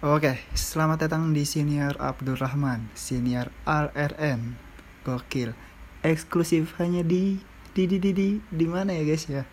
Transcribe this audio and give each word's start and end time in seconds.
Oke, 0.00 0.40
selamat 0.56 1.04
datang 1.04 1.36
di 1.36 1.44
Senior 1.44 2.00
Abdurrahman, 2.00 2.88
Senior 2.96 3.52
RN. 3.68 4.56
Gokil. 5.04 5.52
Eksklusif 6.00 6.72
hanya 6.80 7.04
di 7.04 7.36
di 7.76 7.84
di 7.84 8.00
di 8.00 8.16
di 8.16 8.28
di 8.40 8.64
mana 8.64 8.96
ya 8.96 9.04
guys 9.04 9.28
ya? 9.28 9.44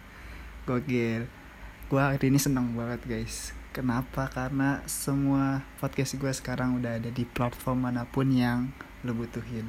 Gokil. 0.63 1.27
Gua 1.91 2.15
hari 2.15 2.31
ini 2.31 2.39
seneng 2.39 2.79
banget 2.79 3.03
guys. 3.03 3.51
Kenapa? 3.75 4.31
Karena 4.31 4.79
semua 4.87 5.67
podcast 5.83 6.15
gue 6.15 6.31
sekarang 6.31 6.79
udah 6.79 6.95
ada 6.95 7.11
di 7.11 7.27
platform 7.27 7.91
mana 7.91 8.07
pun 8.07 8.31
yang 8.31 8.71
lo 9.03 9.11
butuhin. 9.11 9.67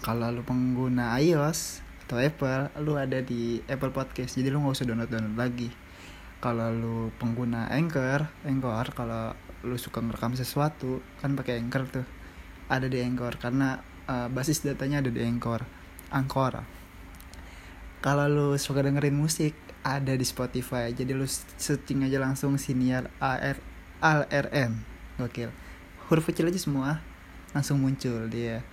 Kalau 0.00 0.32
lo 0.32 0.40
pengguna 0.40 1.20
iOS 1.20 1.84
atau 2.08 2.16
Apple, 2.16 2.72
lo 2.80 2.96
ada 2.96 3.20
di 3.20 3.60
Apple 3.68 3.92
Podcast. 3.92 4.40
Jadi 4.40 4.48
lo 4.48 4.64
nggak 4.64 4.72
usah 4.72 4.88
download-download 4.88 5.36
lagi. 5.36 5.68
Kalau 6.40 6.72
lo 6.72 6.96
pengguna 7.20 7.68
Anchor, 7.68 8.24
Anchor 8.48 8.96
kalau 8.96 9.36
lu 9.62 9.78
suka 9.78 10.02
ngerekam 10.02 10.34
sesuatu 10.34 11.02
kan 11.22 11.34
pakai 11.38 11.62
Anchor 11.62 11.84
tuh. 11.88 12.06
Ada 12.70 12.86
di 12.88 12.98
Anchor 13.02 13.38
karena 13.38 13.78
uh, 14.06 14.28
basis 14.30 14.62
datanya 14.62 15.02
ada 15.02 15.10
di 15.10 15.22
Anchor 15.22 15.62
Anchor. 16.12 16.62
Kalau 18.02 18.26
lu 18.26 18.48
suka 18.58 18.82
dengerin 18.82 19.14
musik 19.14 19.54
ada 19.82 20.14
di 20.14 20.26
Spotify. 20.26 20.90
Jadi 20.90 21.14
lu 21.14 21.26
searching 21.58 22.06
aja 22.06 22.18
langsung 22.18 22.58
siniar 22.58 23.10
AR 23.22 23.58
ALRN 24.02 24.82
gokil. 25.18 25.54
Huruf 26.10 26.26
kecil 26.26 26.50
aja 26.50 26.58
semua 26.58 26.98
langsung 27.54 27.78
muncul 27.78 28.26
dia. 28.26 28.66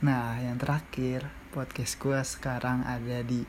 Nah 0.00 0.38
yang 0.38 0.56
terakhir 0.56 1.28
podcast 1.50 1.98
gue 1.98 2.20
sekarang 2.22 2.86
ada 2.86 3.26
di 3.26 3.42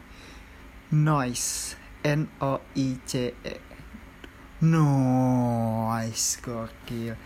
Noise 0.92 1.78
N 2.02 2.28
O 2.42 2.60
I 2.74 2.98
C 3.06 3.32
E 3.46 3.71
Nice, 4.62 6.38
gokil. 6.38 7.18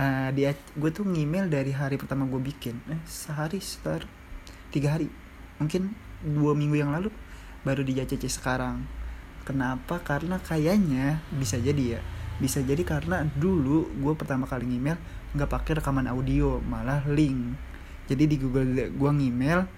Uh, 0.00 0.32
dia 0.32 0.56
gue 0.56 0.88
tuh 0.88 1.04
ngemail 1.04 1.44
dari 1.44 1.68
hari 1.68 2.00
pertama 2.00 2.24
gue 2.24 2.40
bikin, 2.40 2.80
eh 2.88 2.96
sehari 3.04 3.60
sekitar 3.60 4.08
tiga 4.72 4.96
hari, 4.96 5.12
mungkin 5.60 5.92
dua 6.24 6.56
minggu 6.56 6.80
yang 6.80 6.88
lalu 6.88 7.12
baru 7.60 7.84
di 7.84 7.92
JCC 7.92 8.32
sekarang. 8.32 8.88
Kenapa? 9.44 10.00
Karena 10.00 10.40
kayaknya 10.40 11.20
bisa 11.28 11.60
jadi 11.60 11.98
ya, 11.98 12.00
bisa 12.40 12.64
jadi 12.64 12.80
karena 12.88 13.28
dulu 13.36 13.92
gue 14.00 14.14
pertama 14.16 14.48
kali 14.48 14.64
ngemail 14.64 14.96
nggak 15.36 15.50
pakai 15.60 15.84
rekaman 15.84 16.08
audio, 16.08 16.56
malah 16.64 17.04
link. 17.04 17.52
Jadi 18.08 18.24
di 18.24 18.40
Google 18.40 18.88
gue 18.88 19.10
ngemail, 19.12 19.68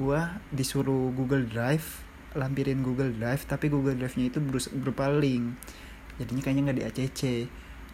gue 0.00 0.20
disuruh 0.48 1.12
Google 1.12 1.44
Drive, 1.44 2.00
lampirin 2.32 2.80
Google 2.80 3.12
Drive, 3.12 3.44
tapi 3.44 3.68
Google 3.68 4.00
Drive-nya 4.00 4.32
itu 4.32 4.40
berupa 4.72 5.12
link 5.12 5.60
jadinya 6.20 6.42
kayaknya 6.44 6.62
nggak 6.70 6.78
di 6.78 6.84
ACC 6.86 7.22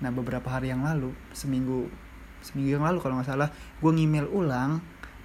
nah 0.00 0.08
beberapa 0.08 0.48
hari 0.48 0.72
yang 0.72 0.80
lalu 0.84 1.12
seminggu 1.36 1.88
seminggu 2.40 2.80
yang 2.80 2.84
lalu 2.84 2.98
kalau 3.04 3.20
nggak 3.20 3.28
salah 3.28 3.48
gue 3.52 3.90
ngemail 3.92 4.28
ulang 4.32 4.80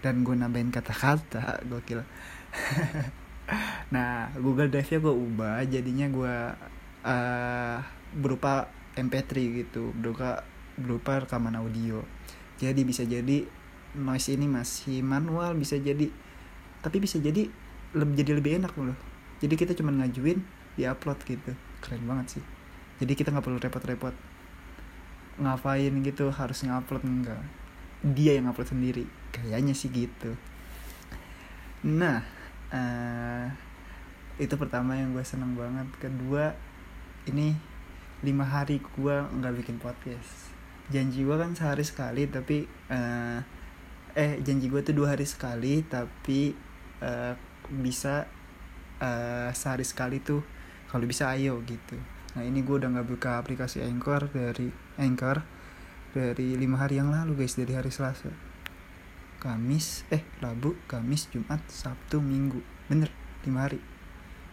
dan 0.06 0.22
gue 0.22 0.36
nambahin 0.38 0.70
kata-kata. 0.70 1.58
Gokil. 1.72 2.06
Nah 3.94 4.34
Google 4.42 4.74
Drive 4.74 4.90
nya 4.90 4.98
gue 4.98 5.14
ubah 5.14 5.62
jadinya 5.70 6.10
gue 6.10 6.36
uh, 7.06 7.78
berupa 8.18 8.66
MP3 8.98 9.30
gitu 9.62 9.94
berupa 9.94 10.42
berupa 10.74 11.22
rekaman 11.22 11.54
audio. 11.54 12.02
Jadi 12.58 12.82
bisa 12.82 13.06
jadi 13.06 13.46
noise 13.94 14.34
ini 14.34 14.50
masih 14.50 15.06
manual 15.06 15.54
bisa 15.54 15.78
jadi 15.78 16.10
tapi 16.82 16.98
bisa 16.98 17.22
jadi 17.22 17.46
lebih 17.94 18.16
jadi 18.18 18.32
lebih 18.34 18.52
enak 18.66 18.74
loh. 18.82 18.98
Jadi 19.38 19.54
kita 19.54 19.78
cuma 19.78 19.94
ngajuin 19.94 20.42
di 20.74 20.90
upload 20.90 21.22
gitu. 21.30 21.54
Keren 21.86 22.02
banget 22.10 22.42
sih 22.42 22.55
jadi 22.96 23.12
kita 23.12 23.32
nggak 23.32 23.46
perlu 23.46 23.60
repot-repot 23.60 24.16
ngapain 25.36 25.92
gitu 26.00 26.32
harus 26.32 26.64
ngupload 26.64 27.04
enggak. 27.04 27.44
Dia 28.06 28.40
yang 28.40 28.48
upload 28.48 28.72
sendiri 28.72 29.04
kayaknya 29.36 29.76
sih 29.76 29.92
gitu. 29.92 30.32
Nah 31.84 32.24
uh, 32.72 33.46
itu 34.40 34.56
pertama 34.56 34.96
yang 34.96 35.12
gue 35.12 35.26
seneng 35.28 35.60
banget. 35.60 35.88
Kedua 36.00 36.56
ini 37.28 37.52
lima 38.24 38.48
hari 38.48 38.80
gue 38.80 39.16
nggak 39.28 39.54
bikin 39.60 39.76
podcast. 39.76 40.56
Janji 40.88 41.28
gue 41.28 41.36
kan 41.36 41.52
sehari 41.52 41.84
sekali 41.84 42.32
tapi 42.32 42.64
uh, 42.88 43.40
eh 44.16 44.40
janji 44.40 44.72
gue 44.72 44.80
tuh 44.80 44.96
dua 44.96 45.20
hari 45.20 45.28
sekali 45.28 45.84
tapi 45.84 46.56
uh, 47.04 47.36
bisa 47.68 48.24
uh, 49.04 49.52
sehari 49.52 49.84
sekali 49.84 50.24
tuh 50.24 50.40
kalau 50.88 51.04
bisa 51.04 51.28
ayo 51.36 51.60
gitu 51.68 52.00
Nah 52.36 52.44
ini 52.44 52.68
gue 52.68 52.76
udah 52.76 52.92
nggak 52.92 53.08
buka 53.08 53.40
aplikasi 53.40 53.80
Anchor 53.80 54.28
dari 54.28 54.68
Anchor 55.00 55.40
dari 56.12 56.60
lima 56.60 56.84
hari 56.84 57.00
yang 57.00 57.08
lalu 57.08 57.44
guys 57.44 57.56
dari 57.56 57.72
hari 57.72 57.88
Selasa. 57.88 58.32
Kamis, 59.40 60.04
eh 60.12 60.24
Rabu, 60.44 60.76
Kamis, 60.88 61.32
Jumat, 61.32 61.64
Sabtu, 61.72 62.20
Minggu, 62.20 62.60
bener 62.92 63.08
lima 63.48 63.68
hari. 63.68 63.80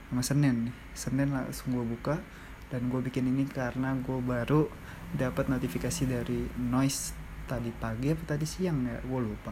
Sama 0.07 0.23
Senin 0.23 0.71
Senin 0.95 1.35
langsung 1.35 1.75
gue 1.75 1.83
buka 1.83 2.23
dan 2.71 2.87
gue 2.87 3.03
bikin 3.03 3.27
ini 3.27 3.51
karena 3.51 3.99
gue 3.99 4.19
baru 4.23 4.71
dapat 5.19 5.51
notifikasi 5.51 6.07
dari 6.07 6.47
Noise 6.57 7.19
tadi 7.51 7.75
pagi 7.75 8.15
apa 8.15 8.23
tadi 8.39 8.47
siang 8.47 8.87
ya, 8.87 9.03
gue 9.03 9.21
lupa. 9.21 9.51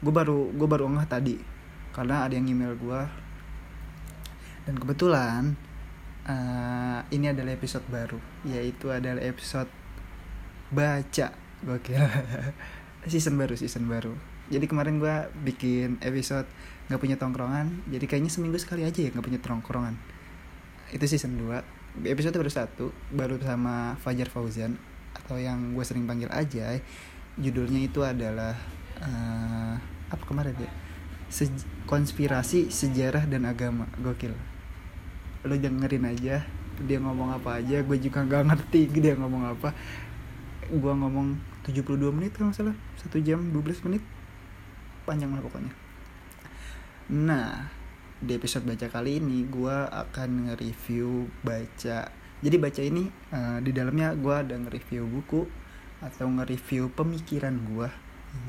Gue 0.00 0.12
baru 0.16 0.48
gue 0.48 0.68
baru 0.68 0.88
ngeh 0.88 1.08
tadi 1.08 1.36
karena 1.92 2.24
ada 2.24 2.32
yang 2.32 2.48
email 2.48 2.72
gue 2.76 3.00
dan 4.64 4.74
kebetulan 4.76 5.56
uh, 6.26 7.00
ini 7.14 7.30
adalah 7.30 7.54
episode 7.54 7.86
baru 7.88 8.18
yaitu 8.46 8.90
adalah 8.90 9.22
episode 9.22 9.70
baca. 10.70 11.32
Gokil. 11.64 11.98
Season 13.10 13.38
baru 13.38 13.54
season 13.54 13.86
baru. 13.86 14.12
Jadi 14.50 14.66
kemarin 14.66 14.98
gue 14.98 15.14
bikin 15.46 16.02
episode 16.02 16.46
nggak 16.86 17.02
punya 17.02 17.18
tongkrongan 17.18 17.82
jadi 17.90 18.06
kayaknya 18.06 18.30
seminggu 18.30 18.62
sekali 18.62 18.86
aja 18.86 18.98
ya 19.02 19.10
nggak 19.14 19.26
punya 19.26 19.40
tongkrongan. 19.42 19.94
Itu 20.90 21.06
season 21.06 21.38
2 21.38 22.06
episode 22.06 22.36
baru 22.36 22.50
satu 22.52 22.86
baru 23.14 23.40
sama 23.40 23.96
Fajar 24.02 24.28
Fauzan 24.28 24.76
atau 25.16 25.40
yang 25.40 25.72
gue 25.72 25.82
sering 25.86 26.04
panggil 26.04 26.28
aja 26.28 26.76
judulnya 27.40 27.88
itu 27.88 28.04
adalah 28.04 28.54
uh, 29.00 29.74
apa 30.10 30.24
kemarin 30.26 30.54
ya? 30.58 30.70
Se 31.26 31.50
konspirasi 31.86 32.70
sejarah 32.70 33.26
dan 33.26 33.46
agama. 33.50 33.90
Gokil 33.98 34.55
lo 35.44 35.54
dengerin 35.58 36.06
aja 36.08 36.46
dia 36.84 36.98
ngomong 37.00 37.36
apa 37.36 37.60
aja. 37.60 37.80
Gue 37.84 37.96
juga 38.00 38.24
nggak 38.24 38.44
ngerti 38.52 38.80
dia 38.96 39.16
ngomong 39.16 39.56
apa. 39.56 39.72
Gue 40.68 40.92
ngomong 40.92 41.36
72 41.64 41.98
menit 42.12 42.36
kalau 42.36 42.52
salah 42.52 42.76
satu 43.00 43.20
jam 43.20 43.40
12 43.52 43.86
menit. 43.88 44.02
Panjang 45.08 45.32
lah 45.32 45.42
pokoknya. 45.44 45.72
Nah 47.12 47.72
di 48.16 48.32
episode 48.32 48.64
baca 48.64 48.88
kali 48.88 49.20
ini 49.20 49.44
gue 49.44 49.76
akan 49.92 50.50
nge-review 50.50 51.28
baca. 51.44 52.08
Jadi 52.40 52.56
baca 52.60 52.80
ini 52.84 53.08
uh, 53.32 53.58
di 53.60 53.72
dalamnya 53.72 54.12
gue 54.16 54.34
ada 54.34 54.54
nge-review 54.56 55.08
buku 55.08 55.48
atau 56.04 56.28
nge-review 56.28 56.92
pemikiran 56.92 57.56
gue 57.72 57.88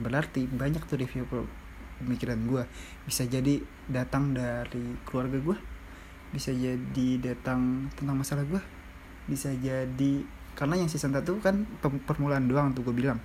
berarti 0.04 0.44
banyak 0.52 0.84
tuh 0.84 1.00
review 1.00 1.24
pemikiran 2.04 2.40
gue 2.44 2.64
bisa 3.08 3.24
jadi 3.24 3.64
datang 3.88 4.36
dari 4.36 5.00
keluarga 5.08 5.40
gue 5.40 5.58
bisa 6.36 6.52
jadi 6.52 7.08
datang 7.24 7.88
tentang 7.96 8.20
masalah 8.20 8.44
gue 8.44 8.60
bisa 9.28 9.52
jadi 9.52 10.24
karena 10.58 10.80
yang 10.80 10.90
season 10.90 11.14
satu 11.14 11.38
kan 11.44 11.68
permulaan 11.84 12.50
doang 12.50 12.74
tuh 12.74 12.82
gue 12.82 12.96
bilang. 12.96 13.22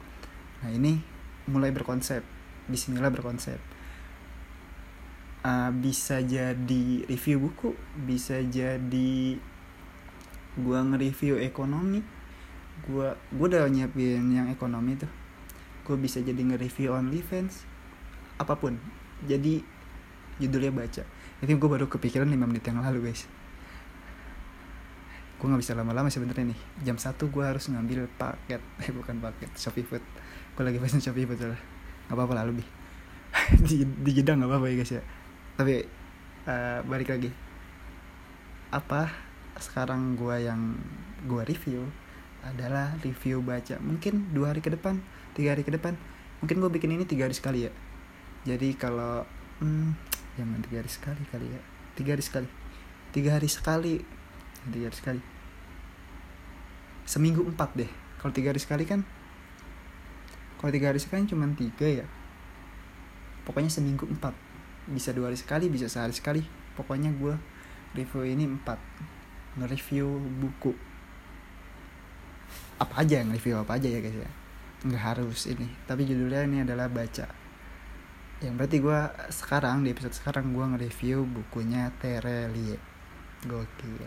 Nah 0.60 0.68
ini 0.68 1.00
mulai 1.48 1.72
berkonsep. 1.72 2.20
Bismillah 2.68 3.08
berkonsep. 3.08 3.56
Uh, 5.42 5.74
bisa 5.74 6.22
jadi 6.22 7.02
review 7.08 7.50
buku 7.50 7.74
bisa 8.06 8.38
jadi 8.46 9.40
gue 10.52 10.78
nge-review 10.92 11.40
ekonomi. 11.40 12.04
Gue 12.84 13.16
gue 13.32 13.46
udah 13.48 13.64
nyiapin 13.64 14.28
yang 14.28 14.52
ekonomi 14.52 15.00
tuh. 15.00 15.08
Gue 15.88 15.96
bisa 15.96 16.20
jadi 16.20 16.36
nge-review 16.36 16.92
OnlyFans 16.92 17.64
apa 18.36 18.60
pun. 18.60 18.76
Jadi 19.24 19.64
judulnya 20.36 20.74
baca 20.74 21.04
ini 21.42 21.58
gue 21.58 21.66
baru 21.66 21.90
kepikiran 21.90 22.30
5 22.30 22.38
menit 22.38 22.62
yang 22.62 22.78
lalu 22.78 23.10
guys. 23.10 23.26
Gue 25.42 25.50
nggak 25.50 25.58
bisa 25.58 25.74
lama-lama 25.74 26.06
sebenarnya 26.06 26.54
nih. 26.54 26.60
Jam 26.86 27.02
satu 27.02 27.26
gue 27.34 27.42
harus 27.42 27.66
ngambil 27.66 28.06
paket. 28.14 28.62
Eh 28.86 28.94
bukan 28.94 29.18
paket 29.18 29.50
Shopee 29.58 29.82
Food. 29.82 30.06
Gue 30.54 30.62
lagi 30.62 30.78
pesen 30.78 31.02
Shopee 31.02 31.26
Food 31.26 31.42
lah 31.42 31.58
nggak 32.06 32.14
apa-apa 32.14 32.32
lah 32.38 32.44
lebih. 32.46 32.66
Di, 33.66 33.82
di 33.82 34.10
jeda 34.14 34.38
nggak 34.38 34.50
apa-apa 34.54 34.66
ya 34.70 34.74
guys 34.78 34.92
ya. 34.94 35.02
Tapi 35.58 35.74
uh, 36.46 36.78
balik 36.86 37.10
lagi. 37.10 37.30
Apa 38.70 39.10
sekarang 39.58 40.14
gue 40.14 40.46
yang 40.46 40.78
gue 41.26 41.42
review 41.42 41.90
adalah 42.46 42.94
review 43.02 43.42
baca. 43.42 43.82
Mungkin 43.82 44.30
dua 44.30 44.54
hari 44.54 44.62
ke 44.62 44.70
depan 44.70 45.02
tiga 45.34 45.58
hari 45.58 45.66
ke 45.66 45.74
depan. 45.74 45.98
Mungkin 46.38 46.62
gue 46.62 46.70
bikin 46.70 46.94
ini 46.94 47.02
tiga 47.02 47.26
hari 47.26 47.34
sekali 47.34 47.66
ya. 47.66 47.72
Jadi 48.46 48.78
kalau 48.78 49.26
hmm, 49.58 50.11
jangan 50.38 50.58
tiga 50.64 50.76
hari 50.80 50.90
sekali 50.90 51.22
kali 51.28 51.46
ya. 51.50 51.60
Tiga 51.92 52.10
hari 52.16 52.24
sekali. 52.24 52.48
Tiga 53.12 53.30
hari 53.36 53.48
sekali. 53.48 53.94
Tiga 54.72 54.86
hari 54.88 54.96
sekali. 54.96 55.22
Seminggu 57.04 57.44
empat 57.44 57.76
deh. 57.76 57.90
Kalau 58.22 58.32
tiga 58.32 58.54
hari 58.54 58.62
sekali 58.62 58.84
kan 58.86 59.02
kalau 60.62 60.70
tiga 60.70 60.94
hari 60.94 61.02
sekali 61.02 61.26
cuma 61.26 61.50
tiga 61.58 62.06
ya. 62.06 62.06
Pokoknya 63.42 63.66
seminggu 63.66 64.06
empat. 64.06 64.30
Bisa 64.86 65.10
dua 65.10 65.34
hari 65.34 65.38
sekali 65.38 65.66
bisa 65.66 65.90
sehari 65.90 66.14
sekali. 66.14 66.46
Pokoknya 66.78 67.10
gue 67.10 67.34
review 67.98 68.22
ini 68.22 68.46
empat. 68.46 68.78
Nge-review 69.58 70.22
buku. 70.38 70.70
Apa 72.78 73.02
aja 73.02 73.26
yang 73.26 73.34
review 73.34 73.58
apa 73.58 73.74
aja 73.74 73.90
ya 73.90 73.98
guys 73.98 74.14
ya. 74.14 74.30
Nggak 74.86 75.02
harus 75.02 75.50
ini. 75.50 75.66
Tapi 75.90 76.06
judulnya 76.06 76.46
ini 76.46 76.62
adalah 76.62 76.86
baca 76.86 77.41
yang 78.42 78.58
berarti 78.58 78.82
gue 78.82 79.00
sekarang 79.30 79.86
di 79.86 79.94
episode 79.94 80.18
sekarang 80.18 80.50
gue 80.50 80.66
nge-review 80.74 81.22
bukunya 81.22 81.94
Terelie. 82.02 82.74
Gokil. 83.46 84.06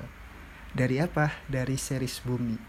Dari 0.76 1.00
apa? 1.00 1.32
Dari 1.48 1.80
series 1.80 2.20
Bumi. 2.24 2.60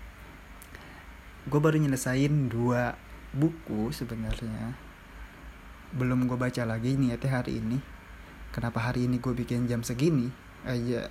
Gue 1.47 1.61
baru 1.63 1.79
nyelesain 1.83 2.31
dua 2.47 2.95
buku 3.35 3.91
sebenarnya. 3.91 4.79
Belum 5.91 6.31
gue 6.31 6.39
baca 6.39 6.63
lagi 6.63 6.95
nih 6.95 7.19
ya 7.19 7.43
hari 7.43 7.59
ini. 7.59 7.83
Kenapa 8.55 8.87
hari 8.87 9.11
ini 9.11 9.19
gue 9.19 9.35
bikin 9.35 9.67
jam 9.67 9.83
segini? 9.83 10.31
Aja 10.62 11.11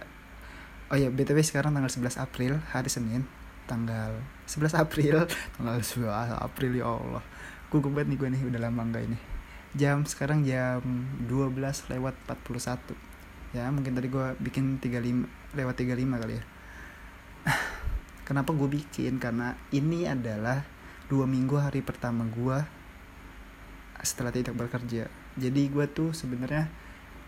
oh 0.91 0.97
ya 0.99 1.09
btw 1.09 1.41
sekarang 1.41 1.73
tanggal 1.73 1.89
11 1.89 2.21
April 2.21 2.61
hari 2.69 2.93
Senin 2.93 3.27
tanggal 3.67 4.23
11 4.47 4.77
April. 4.77 5.27
Tanggal 5.59 5.79
11 5.83 6.37
April 6.37 6.71
ya 6.79 6.85
Allah. 6.87 7.23
Gugup 7.67 7.91
banget 7.91 8.15
nih 8.15 8.17
gue 8.23 8.29
nih 8.29 8.41
udah 8.45 8.61
lama 8.61 8.81
enggak 8.85 9.03
ini 9.09 9.34
jam 9.75 10.07
sekarang 10.07 10.47
jam 10.47 10.79
12 11.27 11.51
lewat 11.91 12.15
41 12.31 12.95
ya 13.51 13.67
mungkin 13.71 13.91
tadi 13.91 14.07
gue 14.07 14.35
bikin 14.39 14.79
35 14.79 15.55
lewat 15.55 15.75
35 15.79 16.21
kali 16.23 16.33
ya. 16.35 16.43
Kenapa 18.27 18.51
gue 18.51 18.67
bikin? 18.67 19.15
Karena 19.15 19.55
ini 19.71 20.03
adalah 20.03 20.63
dua 21.07 21.23
minggu 21.23 21.55
hari 21.55 21.79
pertama 21.79 22.27
gue 22.27 22.57
setelah 24.03 24.35
tidak 24.35 24.59
bekerja. 24.59 25.07
Jadi 25.39 25.61
gue 25.71 25.85
tuh 25.87 26.11
sebenarnya 26.11 26.67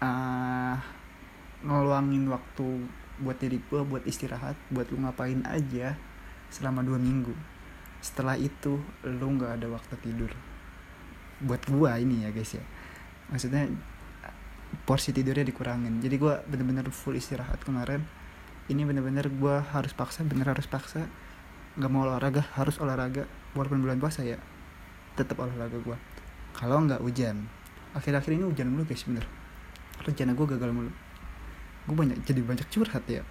uh, 0.03 0.75
ngeluangin 1.63 2.27
waktu 2.27 2.87
buat 3.23 3.39
diri 3.39 3.63
gue 3.63 3.81
buat 3.87 4.03
istirahat 4.03 4.59
buat 4.69 4.91
lu 4.91 5.03
ngapain 5.03 5.43
aja 5.47 5.95
selama 6.51 6.83
dua 6.83 6.99
minggu. 6.99 7.35
Setelah 8.03 8.35
itu 8.35 8.83
lu 9.07 9.27
nggak 9.35 9.63
ada 9.63 9.67
waktu 9.71 9.95
tidur 10.03 10.56
buat 11.43 11.61
gua 11.69 12.01
ini 12.01 12.25
ya 12.25 12.29
guys 12.33 12.57
ya. 12.57 12.63
Maksudnya 13.29 13.69
porsi 14.83 15.13
tidurnya 15.13 15.45
dikurangin. 15.45 15.99
Jadi 16.01 16.15
gua 16.17 16.41
bener-bener 16.45 16.87
full 16.89 17.17
istirahat 17.17 17.61
kemarin. 17.61 18.05
Ini 18.67 18.83
bener-bener 18.83 19.29
gua 19.31 19.63
harus 19.73 19.93
paksa 19.93 20.25
bener 20.25 20.49
harus 20.49 20.65
paksa. 20.65 21.05
Nggak 21.77 21.91
mau 21.93 22.07
olahraga 22.09 22.45
harus 22.57 22.81
olahraga. 22.81 23.29
Walaupun 23.53 23.81
bulan 23.81 24.01
puasa 24.01 24.25
ya 24.25 24.39
tetap 25.17 25.37
olahraga 25.41 25.77
gua. 25.81 25.97
Kalau 26.57 26.81
nggak 26.85 27.01
hujan 27.01 27.49
akhir-akhir 27.95 28.37
ini 28.37 28.45
hujan 28.45 28.69
mulu 28.69 28.85
guys 28.85 29.05
bener. 29.05 29.25
Rencana 30.01 30.33
gua 30.33 30.45
gagal 30.57 30.71
mulu. 30.73 30.91
Gue 31.87 31.95
banyak 31.95 32.19
jadi 32.27 32.43
banyak 32.43 32.67
curhat 32.67 33.07
ya. 33.07 33.23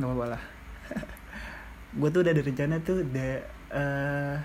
Nggak 0.00 0.08
apa-apa 0.08 0.26
lah. 0.32 0.42
Gue 2.00 2.08
tuh 2.08 2.24
udah 2.24 2.32
ada 2.32 2.40
rencana 2.40 2.74
tuh 2.80 3.04
udah 3.04 3.32
uh, 3.72 4.36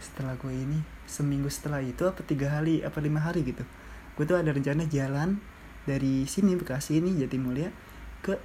setelah 0.00 0.38
gue 0.38 0.52
ini 0.54 0.78
seminggu 1.08 1.48
setelah 1.48 1.80
itu 1.80 2.04
apa 2.04 2.20
tiga 2.20 2.60
hari 2.60 2.84
apa 2.84 3.00
lima 3.00 3.24
hari 3.24 3.40
gitu. 3.42 3.64
Gue 4.14 4.28
tuh 4.28 4.36
ada 4.36 4.52
rencana 4.52 4.84
jalan 4.84 5.40
dari 5.88 6.28
sini 6.28 6.52
Bekasi 6.52 7.00
ini 7.00 7.16
Jatimulya 7.16 7.72
ke 8.20 8.36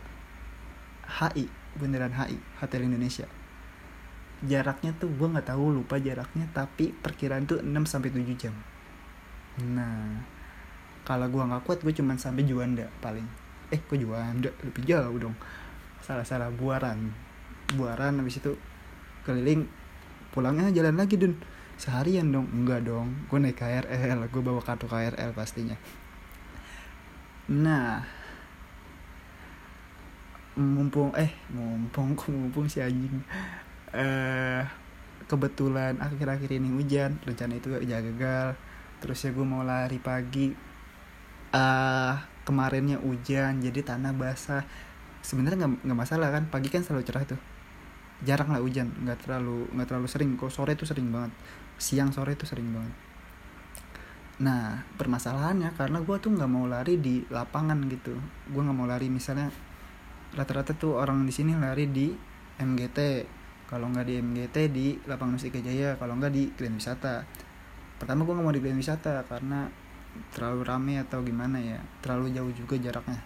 HI 1.04 1.52
bundaran 1.76 2.16
HI 2.16 2.40
Hotel 2.64 2.88
Indonesia. 2.88 3.28
Jaraknya 4.48 4.96
tuh 4.96 5.12
gue 5.12 5.28
nggak 5.28 5.52
tahu 5.52 5.76
lupa 5.76 6.00
jaraknya 6.00 6.48
tapi 6.56 6.96
perkiraan 6.96 7.44
tuh 7.44 7.60
6 7.60 7.68
sampai 7.84 8.10
tujuh 8.16 8.36
jam. 8.40 8.56
Nah 9.60 10.24
kalau 11.04 11.28
gue 11.28 11.44
nggak 11.44 11.68
kuat 11.68 11.84
gue 11.84 11.92
cuman 11.92 12.16
sampai 12.16 12.48
Juanda 12.48 12.88
paling. 13.04 13.28
Eh 13.76 13.84
kok 13.84 14.00
Juanda? 14.00 14.48
Lebih 14.64 14.88
jauh 14.88 15.20
dong. 15.20 15.36
Salah 16.00 16.24
salah 16.24 16.48
buaran. 16.48 17.12
Buaran 17.76 18.24
habis 18.24 18.40
itu 18.40 18.56
keliling. 19.28 19.68
Pulangnya 20.32 20.72
jalan 20.72 20.96
lagi 20.96 21.20
dun 21.20 21.36
seharian 21.78 22.30
dong? 22.30 22.48
Enggak 22.52 22.86
dong. 22.86 23.14
Gue 23.28 23.40
naik 23.42 23.60
KRL 23.60 24.20
gue 24.30 24.42
bawa 24.44 24.62
kartu 24.62 24.86
KRL 24.86 25.32
pastinya. 25.34 25.78
Nah. 27.50 28.04
Mumpung 30.54 31.10
eh 31.18 31.34
mumpung 31.50 32.14
mumpung 32.14 32.70
si 32.70 32.78
anjing? 32.78 33.26
Eh 33.90 34.62
kebetulan 35.26 35.98
akhir-akhir 35.98 36.50
ini 36.54 36.70
hujan. 36.78 37.18
Rencana 37.26 37.58
itu 37.58 37.74
gak 37.74 37.86
gagal. 37.86 38.48
Terus 39.02 39.18
ya 39.26 39.30
gue 39.34 39.46
mau 39.46 39.66
lari 39.66 39.98
pagi. 39.98 40.54
Uh, 41.54 42.18
kemarinnya 42.50 42.98
hujan 43.02 43.62
jadi 43.62 43.82
tanah 43.86 44.14
basah. 44.18 44.66
Sebenarnya 45.22 45.66
nggak 45.66 45.86
nggak 45.86 46.00
masalah 46.00 46.34
kan? 46.34 46.50
Pagi 46.50 46.70
kan 46.70 46.82
selalu 46.82 47.06
cerah 47.06 47.24
tuh. 47.26 47.42
Jarang 48.26 48.50
lah 48.54 48.62
hujan. 48.62 48.90
Nggak 49.06 49.26
terlalu 49.26 49.70
nggak 49.74 49.88
terlalu 49.90 50.08
sering. 50.10 50.30
Kok 50.38 50.50
sore 50.54 50.74
itu 50.78 50.86
sering 50.86 51.10
banget 51.14 51.34
siang 51.78 52.14
sore 52.14 52.38
itu 52.38 52.46
sering 52.46 52.70
banget. 52.74 52.96
Nah 54.42 54.82
permasalahannya 54.98 55.78
karena 55.78 56.02
gue 56.02 56.18
tuh 56.18 56.34
nggak 56.34 56.50
mau 56.50 56.66
lari 56.66 56.98
di 56.98 57.22
lapangan 57.30 57.78
gitu. 57.88 58.18
Gue 58.50 58.62
nggak 58.66 58.78
mau 58.78 58.90
lari 58.90 59.08
misalnya 59.08 59.54
rata-rata 60.34 60.74
tuh 60.74 60.98
orang 60.98 61.30
di 61.30 61.34
sini 61.34 61.54
lari 61.54 61.86
di 61.86 62.10
MGT 62.58 63.00
kalau 63.70 63.90
nggak 63.90 64.06
di 64.06 64.14
MGT 64.22 64.58
di 64.74 64.88
lapangan 65.06 65.38
musik 65.38 65.54
Jaya 65.62 65.98
kalau 66.02 66.18
nggak 66.18 66.34
di 66.34 66.50
Grand 66.58 66.78
Wisata. 66.78 67.26
Pertama 68.02 68.26
gue 68.26 68.34
nggak 68.34 68.46
mau 68.46 68.56
di 68.56 68.62
Grand 68.62 68.80
Wisata 68.80 69.22
karena 69.30 69.70
terlalu 70.34 70.62
rame 70.66 70.94
atau 71.02 71.22
gimana 71.22 71.62
ya. 71.62 71.80
Terlalu 72.02 72.34
jauh 72.34 72.54
juga 72.54 72.76
jaraknya. 72.82 73.22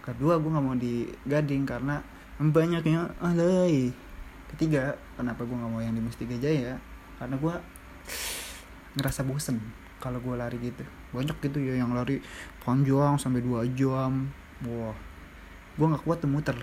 Kedua 0.00 0.40
gue 0.40 0.50
nggak 0.50 0.64
mau 0.64 0.76
di 0.76 1.04
Gading 1.28 1.68
karena 1.68 2.00
banyaknya 2.40 3.12
alay. 3.20 3.92
Ketiga 4.48 4.96
kenapa 5.20 5.44
gue 5.44 5.52
nggak 5.52 5.72
mau 5.72 5.84
yang 5.84 5.92
di 5.92 6.00
Mustika 6.00 6.32
Jaya 6.40 6.80
karena 7.18 7.36
gue 7.36 7.54
ngerasa 8.98 9.26
bosen 9.26 9.58
kalau 9.98 10.22
gue 10.22 10.34
lari 10.38 10.58
gitu. 10.62 10.86
Banyak 11.10 11.36
gitu 11.42 11.58
ya 11.58 11.78
yang 11.78 11.90
lari 11.92 12.22
panjang 12.62 13.18
sampai 13.18 13.42
dua 13.42 13.66
jam. 13.74 14.30
Wah 14.64 14.96
gue 15.78 15.86
nggak 15.86 16.02
kuat 16.06 16.18
tuh 16.22 16.30
muter. 16.30 16.56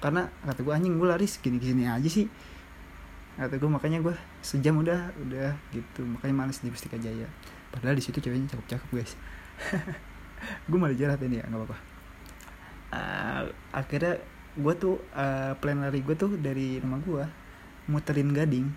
Karena 0.00 0.28
kata 0.44 0.60
gue 0.60 0.72
anjing 0.72 0.96
gue 0.96 1.08
lari 1.08 1.28
segini 1.28 1.60
gini 1.60 1.84
aja 1.88 2.08
sih. 2.08 2.28
Kata 3.36 3.60
gue 3.60 3.70
makanya 3.70 4.00
gue 4.00 4.16
sejam 4.40 4.80
udah 4.80 5.12
udah 5.20 5.52
gitu. 5.72 6.04
Makanya 6.04 6.34
males 6.34 6.60
di 6.60 6.72
Mustika 6.72 6.96
Jaya. 6.96 7.28
Padahal 7.68 7.96
di 7.96 8.04
situ 8.04 8.20
ceweknya 8.20 8.56
cakep-cakep 8.56 8.88
guys. 8.88 9.12
Gue 10.68 10.76
malah 10.76 10.96
jalan 10.96 11.16
ini 11.28 11.40
ya 11.40 11.44
nggak 11.48 11.60
apa-apa. 11.64 11.78
Uh, 12.86 13.42
akhirnya 13.72 14.20
gue 14.56 14.74
tuh 14.80 14.96
uh, 15.12 15.52
plan 15.60 15.80
lari 15.80 16.00
gue 16.00 16.16
tuh 16.16 16.32
dari 16.40 16.80
rumah 16.80 17.00
gue 17.04 17.24
muterin 17.92 18.32
gading 18.32 18.72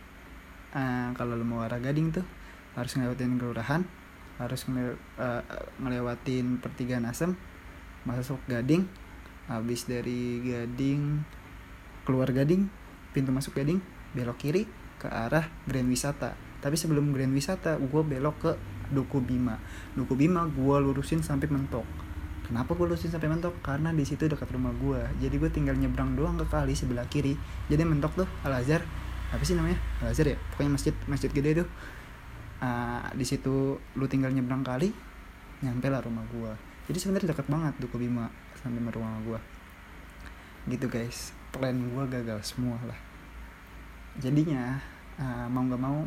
uh, 0.76 1.10
kalau 1.16 1.38
lo 1.38 1.46
mau 1.46 1.62
arah 1.66 1.82
gading 1.82 2.14
tuh 2.14 2.26
harus 2.78 2.96
ngelewatin 2.96 3.40
kelurahan 3.40 3.82
harus 4.40 4.64
ngele 4.72 4.96
uh, 5.20 5.44
ngelewatin 5.84 6.64
pertigaan 6.64 7.04
asem 7.04 7.36
masuk 8.08 8.40
gading 8.48 8.88
habis 9.52 9.84
dari 9.90 10.40
gading 10.40 11.26
keluar 12.08 12.32
gading 12.32 12.72
pintu 13.12 13.36
masuk 13.36 13.58
gading 13.58 13.84
belok 14.16 14.40
kiri 14.40 14.64
ke 14.98 15.08
arah 15.12 15.52
Grand 15.68 15.90
Wisata 15.90 16.34
tapi 16.64 16.80
sebelum 16.80 17.12
Grand 17.12 17.32
Wisata 17.36 17.76
gue 17.76 18.04
belok 18.04 18.36
ke 18.40 18.52
Duku 18.90 19.20
Bima 19.22 19.60
Duku 19.94 20.16
Bima 20.16 20.48
gue 20.48 20.76
lurusin 20.80 21.22
sampai 21.22 21.52
mentok 21.52 21.86
Kenapa 22.50 22.74
gue 22.74 22.90
lurusin 22.90 23.14
sampai 23.14 23.30
mentok? 23.30 23.62
Karena 23.62 23.94
di 23.94 24.02
situ 24.02 24.26
dekat 24.26 24.50
rumah 24.50 24.74
gue. 24.74 24.98
Jadi 25.22 25.38
gue 25.38 25.54
tinggal 25.54 25.78
nyebrang 25.78 26.18
doang 26.18 26.34
ke 26.34 26.50
kali 26.50 26.74
sebelah 26.74 27.06
kiri. 27.06 27.38
Jadi 27.70 27.86
mentok 27.86 28.26
tuh 28.26 28.28
Al 28.42 28.58
Azhar. 28.58 28.82
Apa 29.30 29.44
sih 29.46 29.54
namanya? 29.54 29.78
Al 30.02 30.14
ya. 30.14 30.38
Pokoknya 30.54 30.72
masjid 30.74 30.96
masjid 31.06 31.30
gede 31.30 31.64
tuh. 31.64 31.70
Uh, 32.60 33.08
di 33.16 33.24
situ 33.24 33.80
lu 33.96 34.06
tinggal 34.12 34.36
nyebrang 34.36 34.68
kali, 34.68 34.92
nyampe 35.64 35.88
lah 35.88 36.04
rumah 36.04 36.28
gue. 36.28 36.52
Jadi 36.92 36.98
sebenarnya 37.00 37.32
dekat 37.32 37.48
banget 37.48 37.74
Duku 37.80 37.96
Bima 37.96 38.28
sampai 38.60 38.92
rumah 38.92 39.16
gue. 39.24 39.40
Gitu 40.68 40.86
guys. 40.92 41.32
Plan 41.56 41.78
gue 41.78 42.04
gagal 42.12 42.44
semua 42.44 42.76
lah. 42.84 43.00
Jadinya 44.20 44.76
uh, 45.22 45.48
mau 45.48 45.64
gak 45.68 45.80
mau 45.80 46.04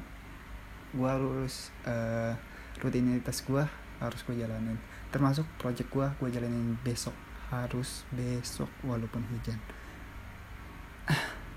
gue 0.92 1.08
harus 1.08 1.72
uh, 1.88 2.36
rutinitas 2.84 3.40
gue 3.48 3.64
harus 4.00 4.20
gue 4.28 4.34
jalanin 4.36 4.76
termasuk 5.08 5.48
project 5.56 5.88
gue 5.88 6.06
gue 6.20 6.28
jalanin 6.28 6.76
besok 6.84 7.16
harus 7.48 8.04
besok 8.12 8.68
walaupun 8.84 9.24
hujan 9.32 9.56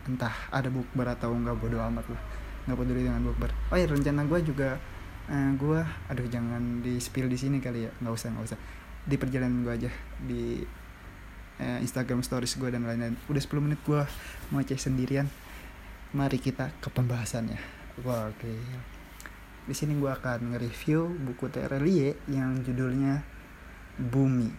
entah 0.05 0.33
ada 0.53 0.69
bukber 0.69 1.07
atau 1.09 1.33
enggak 1.33 1.57
bodo 1.57 1.77
amat 1.81 2.05
lah. 2.09 2.21
Nggak 2.65 2.77
peduli 2.81 3.01
dengan 3.05 3.21
bukber. 3.25 3.51
Oh 3.73 3.77
ya 3.77 3.85
rencana 3.85 4.25
gue 4.25 4.39
juga 4.41 4.77
uh, 5.29 5.33
eh, 5.33 5.51
gue 5.57 5.79
aduh 6.09 6.27
jangan 6.29 6.81
di 6.81 6.97
spill 7.01 7.29
di 7.29 7.37
sini 7.37 7.57
kali 7.61 7.89
ya. 7.89 7.91
Nggak 8.01 8.13
usah 8.13 8.27
nggak 8.33 8.45
usah. 8.53 8.59
Di 9.05 9.15
perjalanan 9.17 9.61
gue 9.61 9.73
aja 9.73 9.91
di 10.21 10.61
uh, 11.61 11.79
Instagram 11.81 12.25
stories 12.25 12.57
gue 12.57 12.69
dan 12.73 12.85
lain-lain. 12.85 13.17
Udah 13.29 13.41
10 13.41 13.65
menit 13.65 13.79
gue 13.85 14.01
mau 14.53 14.61
cek 14.61 14.81
sendirian. 14.81 15.29
Mari 16.15 16.39
kita 16.39 16.73
ke 16.81 16.87
pembahasannya. 16.89 17.59
Wah 18.01 18.29
oke. 18.29 18.39
Okay 18.39 18.93
di 19.65 19.73
sini 19.73 19.97
gue 19.97 20.09
akan 20.09 20.53
nge-review 20.53 21.09
buku 21.25 21.49
Terelie 21.49 22.13
yang 22.29 22.61
judulnya 22.61 23.25
Bumi 23.97 24.53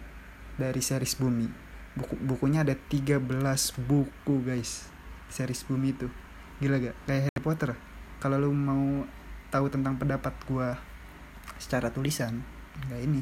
dari 0.59 0.83
series 0.83 1.15
Bumi. 1.15 1.47
Buku 1.95 2.19
bukunya 2.19 2.67
ada 2.67 2.75
13 2.75 3.23
buku, 3.87 4.35
guys. 4.43 4.91
Series 5.29 5.63
Bumi 5.67 5.93
itu. 5.93 6.07
Gila 6.59 6.81
gak? 6.81 6.95
Kayak 7.05 7.21
Harry 7.29 7.41
Potter. 7.41 7.71
Kalau 8.17 8.37
lu 8.41 8.49
mau 8.51 9.05
tahu 9.53 9.69
tentang 9.69 9.95
pendapat 9.95 10.33
gue 10.49 10.69
secara 11.61 11.93
tulisan, 11.93 12.41
enggak 12.83 13.01
ini. 13.05 13.21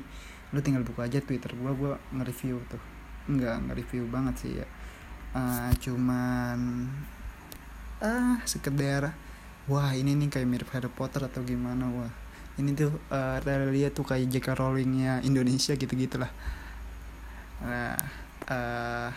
Lu 0.56 0.60
tinggal 0.64 0.88
buka 0.88 1.06
aja 1.06 1.20
Twitter 1.20 1.52
gue, 1.52 1.72
gue 1.76 1.94
nge-review 2.16 2.64
tuh. 2.72 2.82
Enggak, 3.28 3.60
nge-review 3.70 4.08
banget 4.08 4.36
sih 4.40 4.52
ya. 4.64 4.68
Uh, 5.36 5.68
cuman 5.84 6.88
ah 8.04 8.40
sekedar 8.44 9.16
wah 9.72 9.90
ini 9.96 10.14
nih 10.14 10.28
kayak 10.28 10.48
mirip 10.48 10.70
Harry 10.76 10.92
Potter 10.92 11.26
atau 11.26 11.42
gimana 11.42 11.88
wah 11.90 12.12
ini 12.60 12.76
tuh 12.76 12.92
uh, 13.12 13.40
lihat 13.72 13.96
tuh 13.96 14.08
kayak 14.08 14.32
J.K. 14.32 14.56
Rowlingnya 14.56 15.24
Indonesia 15.24 15.76
gitu 15.76 15.94
gitulah 15.96 16.32
nah 17.64 17.96
uh, 18.52 19.10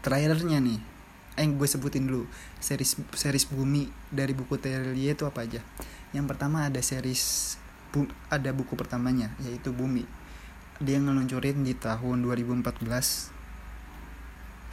trailernya 0.00 0.58
nih 0.60 0.80
eh 1.34 1.46
gue 1.46 1.66
sebutin 1.66 2.06
dulu. 2.06 2.26
Series 2.62 2.94
series 3.14 3.46
bumi 3.50 3.90
dari 4.10 4.34
buku 4.34 4.58
Terelie 4.58 5.14
itu 5.14 5.26
apa 5.26 5.42
aja? 5.42 5.60
Yang 6.14 6.26
pertama 6.30 6.70
ada 6.70 6.78
series 6.78 7.56
bu, 7.90 8.06
ada 8.30 8.54
buku 8.54 8.78
pertamanya 8.78 9.34
yaitu 9.42 9.74
bumi. 9.74 10.06
Dia 10.78 10.98
ngeluncurin 11.02 11.62
di 11.66 11.74
tahun 11.74 12.22
2014 12.22 12.62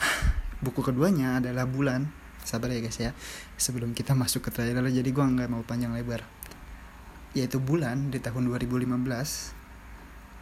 buku 0.66 0.82
keduanya 0.86 1.42
adalah 1.42 1.66
bulan. 1.66 2.10
Sabar 2.42 2.74
ya 2.74 2.82
guys 2.82 2.98
ya. 2.98 3.14
Sebelum 3.58 3.94
kita 3.98 4.14
masuk 4.18 4.50
ke 4.50 4.54
trailer 4.54 4.86
jadi 4.90 5.10
gue 5.10 5.26
nggak 5.26 5.50
mau 5.50 5.66
panjang 5.66 5.94
lebar. 5.94 6.26
Yaitu 7.34 7.58
bulan 7.58 8.14
di 8.14 8.22
tahun 8.22 8.50
2015 8.54 9.62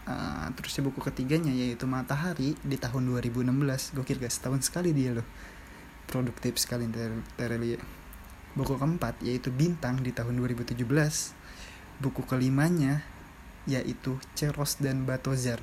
uh, 0.10 0.48
terus 0.58 0.74
buku 0.82 1.00
ketiganya 1.00 1.54
yaitu 1.54 1.86
matahari 1.86 2.58
di 2.66 2.78
tahun 2.82 3.08
2016 3.14 3.94
gokil 3.94 4.18
guys 4.18 4.42
tahun 4.42 4.66
sekali 4.66 4.92
dia 4.92 5.14
loh 5.14 5.28
produktif 6.10 6.58
sekali 6.58 6.90
Terelie 7.38 7.78
buku 8.58 8.74
keempat 8.76 9.22
yaitu 9.22 9.54
bintang 9.54 10.02
di 10.02 10.10
tahun 10.10 10.42
2017 10.42 10.74
buku 12.02 12.26
kelimanya 12.26 13.06
yaitu 13.70 14.18
Ceros 14.34 14.82
dan 14.82 15.06
Batozar. 15.06 15.62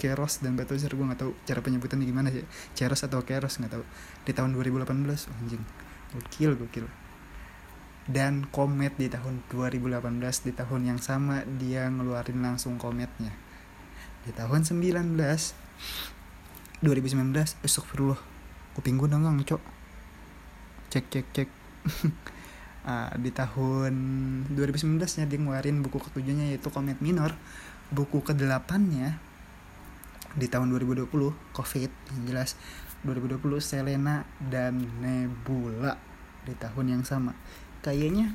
Keros 0.00 0.40
dan 0.40 0.56
Batozar 0.56 0.88
gue 0.96 1.04
nggak 1.04 1.20
tahu 1.20 1.36
cara 1.44 1.60
penyebutannya 1.60 2.08
gimana 2.08 2.32
sih. 2.32 2.40
Ceros 2.72 3.04
atau 3.04 3.20
Keros 3.20 3.60
nggak 3.60 3.72
tahu. 3.76 3.84
Di 4.24 4.32
tahun 4.32 4.56
2018 4.56 4.88
oh, 4.88 5.38
anjing. 5.44 5.60
Gokil 6.16 6.56
gokil. 6.56 6.86
Dan 8.08 8.48
komet 8.48 8.96
di 8.96 9.12
tahun 9.12 9.44
2018 9.52 10.48
di 10.48 10.52
tahun 10.56 10.80
yang 10.88 11.00
sama 11.02 11.44
dia 11.60 11.84
ngeluarin 11.92 12.40
langsung 12.40 12.80
kometnya. 12.80 13.36
Di 14.24 14.32
tahun 14.32 14.64
19 14.64 15.20
2019 16.80 17.60
astagfirullah 17.60 18.29
kuping 18.80 18.96
gue 18.96 19.12
nanggang 19.12 19.36
cok. 19.44 19.60
Cek 20.88 21.04
cek 21.12 21.26
cek. 21.36 21.48
Uh, 22.80 23.12
di 23.24 23.28
tahun 23.28 23.92
2019 24.56 24.96
nya 24.96 25.24
dia 25.28 25.36
ngeluarin 25.36 25.84
buku 25.84 26.00
ketujuhnya 26.00 26.56
yaitu 26.56 26.72
komet 26.72 26.96
minor. 27.04 27.36
Buku 27.92 28.24
kedelapannya 28.24 29.20
di 30.32 30.48
tahun 30.48 30.72
2020 30.72 31.12
covid 31.52 31.92
yang 31.92 32.22
jelas. 32.24 32.56
2020 33.04 33.60
Selena 33.60 34.24
dan 34.40 34.80
Nebula 35.04 36.00
di 36.48 36.56
tahun 36.56 36.96
yang 36.96 37.04
sama. 37.04 37.36
Kayaknya 37.84 38.32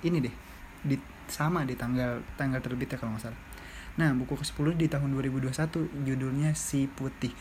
ini 0.00 0.24
deh 0.24 0.34
di 0.80 0.96
sama 1.28 1.68
di 1.68 1.76
tanggal 1.76 2.24
tanggal 2.40 2.64
terbitnya 2.64 2.96
kalau 2.96 3.16
nggak 3.16 3.28
salah. 3.28 3.40
Nah 4.00 4.16
buku 4.16 4.34
ke-10 4.40 4.80
di 4.80 4.86
tahun 4.88 5.12
2021 5.12 6.04
judulnya 6.08 6.56
Si 6.56 6.88
Putih 6.88 7.32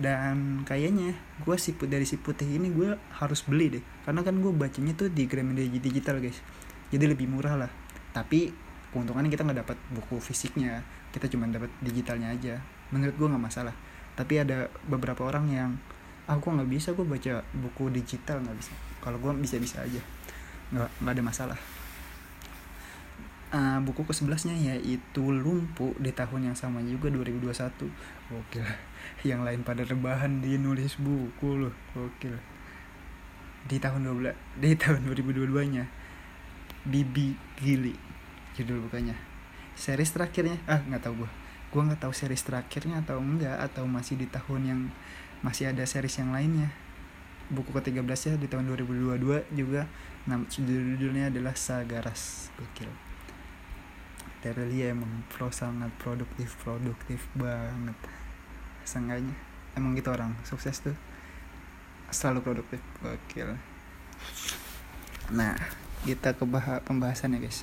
dan 0.00 0.64
kayaknya 0.64 1.12
gue 1.44 1.56
si 1.60 1.76
dari 1.76 2.08
si 2.08 2.16
putih 2.16 2.48
ini 2.48 2.72
gue 2.72 2.96
harus 3.20 3.44
beli 3.44 3.78
deh. 3.78 3.84
Karena 4.08 4.24
kan 4.24 4.32
gue 4.40 4.48
bacanya 4.48 4.96
tuh 4.96 5.12
di 5.12 5.28
Gramedia 5.28 5.68
digital 5.68 6.24
guys. 6.24 6.40
Jadi 6.88 7.04
lebih 7.04 7.28
murah 7.28 7.60
lah. 7.60 7.70
Tapi 8.16 8.48
keuntungannya 8.96 9.28
kita 9.28 9.44
nggak 9.44 9.60
dapat 9.60 9.76
buku 9.92 10.16
fisiknya. 10.24 10.80
Kita 11.12 11.28
cuma 11.28 11.44
dapat 11.52 11.68
digitalnya 11.84 12.32
aja. 12.32 12.64
Menurut 12.96 13.12
gue 13.12 13.28
nggak 13.28 13.44
masalah. 13.44 13.76
Tapi 14.16 14.40
ada 14.40 14.72
beberapa 14.88 15.20
orang 15.28 15.44
yang 15.52 15.70
aku 16.24 16.48
ah, 16.48 16.52
nggak 16.56 16.70
bisa? 16.72 16.96
Gue 16.96 17.04
baca 17.04 17.44
buku 17.52 17.92
digital 17.92 18.40
nggak 18.40 18.56
bisa. 18.56 18.72
Kalau 19.04 19.20
gue 19.20 19.30
bisa 19.36 19.60
bisa 19.60 19.84
aja. 19.84 20.00
Nggak 20.72 20.90
nggak 20.96 21.12
ada 21.12 21.24
masalah. 21.24 21.60
Uh, 23.50 23.82
buku 23.82 24.06
ke 24.06 24.14
sebelasnya 24.14 24.54
yaitu 24.54 25.26
lumpuh 25.26 25.90
di 25.98 26.14
tahun 26.14 26.54
yang 26.54 26.56
sama 26.56 26.78
juga 26.86 27.10
2021 27.10 27.50
oke 28.30 28.62
yang 29.22 29.44
lain 29.44 29.62
pada 29.62 29.84
rebahan 29.84 30.40
dia 30.40 30.56
nulis 30.56 30.96
buku 30.96 31.66
loh 31.66 31.74
oke 31.96 32.32
di 33.68 33.76
tahun 33.76 34.08
12 34.08 34.60
di 34.60 34.72
tahun 34.76 35.04
2022 35.04 35.74
nya 35.76 35.84
Bibi 36.88 37.36
Gili 37.60 37.94
judul 38.56 38.88
bukannya 38.88 39.14
series 39.76 40.12
terakhirnya 40.12 40.56
ah 40.64 40.80
nggak 40.84 41.04
tahu 41.04 41.24
gue 41.24 41.30
gue 41.70 41.82
nggak 41.86 42.02
tahu 42.02 42.10
series 42.10 42.42
terakhirnya 42.42 42.98
atau 42.98 43.22
enggak 43.22 43.54
atau 43.62 43.86
masih 43.86 44.18
di 44.18 44.26
tahun 44.26 44.62
yang 44.66 44.80
masih 45.40 45.70
ada 45.70 45.86
series 45.86 46.18
yang 46.18 46.34
lainnya. 46.34 46.68
Buku 47.50 47.74
ke-13 47.74 48.06
ya 48.06 48.34
di 48.38 48.46
tahun 48.46 48.70
2022 48.74 49.54
juga 49.54 49.86
nama 50.26 50.46
judulnya 50.46 51.30
adalah 51.30 51.54
Sagaras 51.54 52.50
gokil. 52.58 52.90
Terelia 54.42 54.94
emang 54.94 55.26
pro 55.30 55.50
sangat 55.50 55.90
produktif 55.98 56.58
produktif 56.62 57.26
banget 57.36 57.98
seenggaknya. 58.84 59.34
Emang 59.78 59.94
gitu 59.94 60.10
orang 60.10 60.34
sukses 60.42 60.82
tuh. 60.82 60.96
Selalu 62.10 62.42
produktif. 62.42 62.80
Gokil. 63.00 63.54
Nah 65.30 65.54
kita 66.02 66.34
ke 66.34 66.44
pembahasan 66.82 67.36
ya 67.36 67.40
guys. 67.40 67.62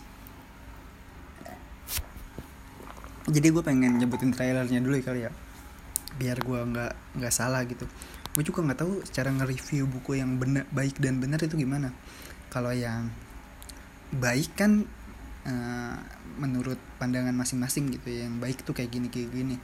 Jadi 3.27 3.47
gue 3.51 3.59
pengen 3.59 3.99
nyebutin 3.99 4.31
trailernya 4.31 4.79
dulu 4.79 4.95
ya 4.95 5.03
kali 5.03 5.21
ya. 5.27 5.31
Biar 6.15 6.39
gue 6.39 6.59
nggak 6.63 7.19
nggak 7.19 7.33
salah 7.33 7.59
gitu. 7.67 7.83
Gue 8.31 8.43
juga 8.45 8.63
nggak 8.63 8.79
tahu 8.79 9.03
cara 9.11 9.33
nge-review 9.33 9.83
buku 9.89 10.21
yang 10.21 10.39
benar 10.39 10.63
baik 10.71 11.01
dan 11.03 11.19
benar 11.19 11.43
itu 11.43 11.59
gimana. 11.59 11.91
Kalau 12.47 12.71
yang 12.71 13.11
baik 14.15 14.55
kan 14.55 14.87
uh, 15.43 15.97
menurut 16.39 16.79
pandangan 17.03 17.35
masing-masing 17.35 17.91
gitu 17.99 18.07
ya. 18.07 18.31
Yang 18.31 18.35
baik 18.39 18.57
tuh 18.63 18.71
kayak 18.71 18.95
gini 18.95 19.07
kayak 19.11 19.29
gini 19.35 19.59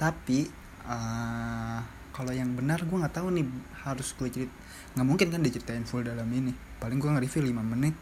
tapi 0.00 0.48
uh, 0.88 1.78
kalau 2.16 2.32
yang 2.32 2.56
benar 2.56 2.80
gue 2.80 2.96
nggak 2.96 3.20
tahu 3.20 3.28
nih 3.36 3.44
harus 3.84 4.16
gue 4.16 4.28
cerit 4.32 4.52
nggak 4.96 5.06
mungkin 5.06 5.28
kan 5.28 5.44
diceritain 5.44 5.84
full 5.84 6.00
dalam 6.00 6.26
ini. 6.32 6.56
Paling 6.80 6.96
gue 6.96 7.10
nge-review 7.12 7.52
5 7.52 7.60
menit 7.76 7.92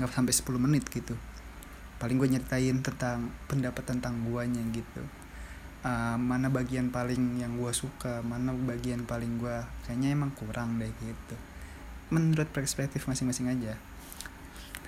nggak 0.00 0.08
sampai 0.08 0.32
10 0.32 0.64
menit 0.64 0.84
gitu. 0.88 1.12
Paling 2.00 2.16
gue 2.16 2.28
nyeritain 2.32 2.80
tentang 2.80 3.28
pendapat 3.52 3.84
tentang 3.84 4.16
guanya 4.24 4.64
gitu. 4.72 5.04
Uh, 5.84 6.16
mana 6.16 6.48
bagian 6.48 6.88
paling 6.88 7.36
yang 7.36 7.58
gue 7.58 7.72
suka 7.74 8.22
mana 8.22 8.54
bagian 8.54 9.02
paling 9.04 9.36
gue 9.36 9.56
kayaknya 9.84 10.16
emang 10.16 10.32
kurang 10.32 10.80
deh 10.80 10.88
gitu. 11.04 11.36
Menurut 12.08 12.48
perspektif 12.48 13.04
masing-masing 13.04 13.52
aja. 13.52 13.76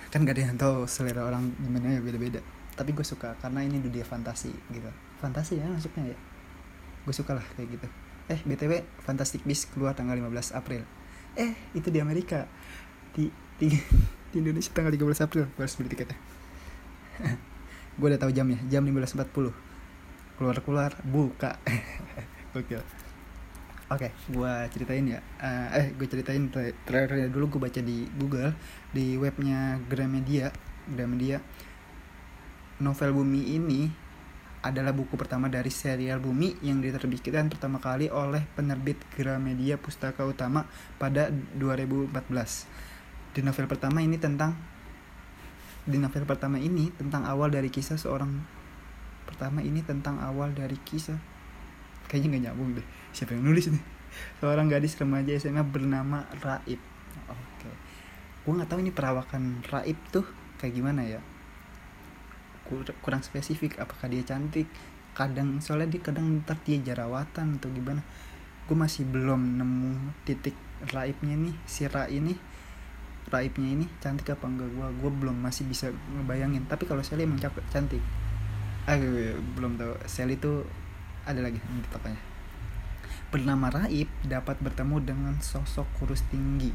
Kan 0.09 0.25
gak 0.25 0.39
ada 0.39 0.43
yang 0.49 0.57
tahu 0.57 0.89
selera 0.89 1.29
orang 1.29 1.53
gimana 1.61 1.93
ya 1.93 2.01
beda-beda. 2.01 2.41
Tapi 2.73 2.91
gue 2.91 3.05
suka 3.05 3.37
karena 3.37 3.61
ini 3.61 3.79
dunia 3.79 4.03
fantasi 4.03 4.49
gitu. 4.73 4.89
Fantasi 5.21 5.61
ya 5.61 5.69
maksudnya 5.69 6.11
ya 6.11 6.17
gue 7.05 7.13
suka 7.13 7.37
lah 7.37 7.45
kayak 7.55 7.77
gitu. 7.77 7.87
Eh 8.25 8.39
btw 8.41 8.81
Fantastic 9.05 9.45
Beasts 9.45 9.69
keluar 9.69 9.93
tanggal 9.93 10.17
15 10.17 10.57
April. 10.57 10.81
Eh 11.37 11.53
itu 11.77 11.93
di 11.93 12.01
Amerika. 12.01 12.49
Di 13.13 13.29
di, 13.61 13.69
di 14.33 14.37
Indonesia 14.41 14.73
tanggal 14.73 14.91
13 14.91 15.25
April. 15.25 15.45
Gue 15.53 15.61
harus 15.61 15.75
beli 15.77 15.89
tiketnya. 15.93 16.17
Gue 18.01 18.07
udah 18.11 18.19
tahu 18.19 18.33
jamnya. 18.33 18.59
Jam 18.67 18.83
15.40 18.83 19.31
keluar 20.35 20.57
keluar 20.59 20.91
buka. 21.07 21.55
Oke 22.57 22.79
oke 23.85 24.09
gue 24.33 24.53
ceritain 24.73 25.05
ya. 25.05 25.19
Uh, 25.37 25.67
eh 25.77 25.87
gue 25.93 26.07
ceritain 26.09 26.41
trailernya 26.85 27.29
dulu. 27.29 27.57
Gue 27.57 27.69
baca 27.69 27.81
di 27.81 28.09
Google 28.17 28.55
di 28.89 29.13
webnya 29.19 29.77
Gramedia. 29.85 30.49
Gramedia. 30.89 31.37
Novel 32.75 33.15
Bumi 33.15 33.55
ini 33.55 33.87
adalah 34.65 34.97
buku 34.97 35.13
pertama 35.13 35.45
dari 35.45 35.69
serial 35.69 36.17
Bumi 36.17 36.57
yang 36.65 36.81
diterbitkan 36.81 37.53
pertama 37.53 37.77
kali 37.77 38.09
oleh 38.09 38.41
penerbit 38.57 38.97
Gramedia 39.13 39.77
Pustaka 39.77 40.25
Utama 40.25 40.65
pada 40.97 41.29
2014. 41.29 42.09
Di 43.37 43.45
novel 43.45 43.69
pertama 43.69 44.01
ini 44.01 44.17
tentang 44.17 44.57
di 45.85 46.01
novel 46.01 46.25
pertama 46.25 46.57
ini 46.57 46.89
tentang 46.97 47.29
awal 47.29 47.53
dari 47.53 47.69
kisah 47.69 48.01
seorang 48.01 48.41
pertama 49.29 49.61
ini 49.61 49.85
tentang 49.85 50.17
awal 50.17 50.49
dari 50.49 50.81
kisah 50.81 51.21
kayaknya 52.09 52.37
nggak 52.37 52.43
nyambung 52.49 52.69
deh 52.81 52.87
siapa 53.13 53.37
yang 53.37 53.45
nulis 53.45 53.69
nih 53.69 53.83
seorang 54.41 54.65
gadis 54.65 54.97
remaja 54.97 55.37
SMA 55.37 55.61
bernama 55.61 56.25
Raib 56.41 56.81
oke 57.29 57.45
okay. 57.61 57.75
gue 58.45 58.53
nggak 58.57 58.69
tahu 58.69 58.79
ini 58.81 58.89
perawakan 58.89 59.61
Raib 59.69 59.97
tuh 60.09 60.25
kayak 60.57 60.73
gimana 60.73 61.05
ya 61.05 61.21
kurang 63.01 63.21
spesifik 63.21 63.77
apakah 63.77 64.09
dia 64.09 64.25
cantik? 64.25 64.65
Kadang 65.15 65.63
soalnya 65.63 65.95
dia 65.95 66.01
kadang 66.03 66.43
ntar 66.43 66.59
dia 66.65 66.81
jerawatan 66.81 67.61
atau 67.61 67.69
gimana. 67.71 68.03
Gue 68.65 68.77
masih 68.77 69.05
belum 69.07 69.61
nemu 69.61 70.11
titik 70.25 70.57
raibnya 70.91 71.37
nih 71.37 71.55
si 71.69 71.87
Ra 71.87 72.09
ini 72.11 72.35
raibnya 73.29 73.73
ini 73.73 73.85
cantik 73.97 74.37
apa 74.37 74.45
enggak 74.45 74.69
gue 74.69 74.87
gue 75.01 75.11
belum 75.11 75.37
masih 75.39 75.69
bisa 75.69 75.93
ngebayangin. 75.93 76.67
Tapi 76.67 76.83
kalau 76.89 77.05
Sally 77.05 77.23
emang 77.23 77.39
capek 77.39 77.63
cantik. 77.71 78.01
Ah 78.89 78.97
belum 79.57 79.77
tahu. 79.77 79.93
Sally 80.09 80.37
itu 80.37 80.65
ada 81.25 81.41
lagi 81.41 81.57
tokonya 81.89 82.35
bernama 83.33 83.67
Raib 83.67 84.07
dapat 84.23 84.55
bertemu 84.63 85.03
dengan 85.03 85.35
sosok 85.43 85.83
kurus 85.99 86.23
tinggi 86.31 86.71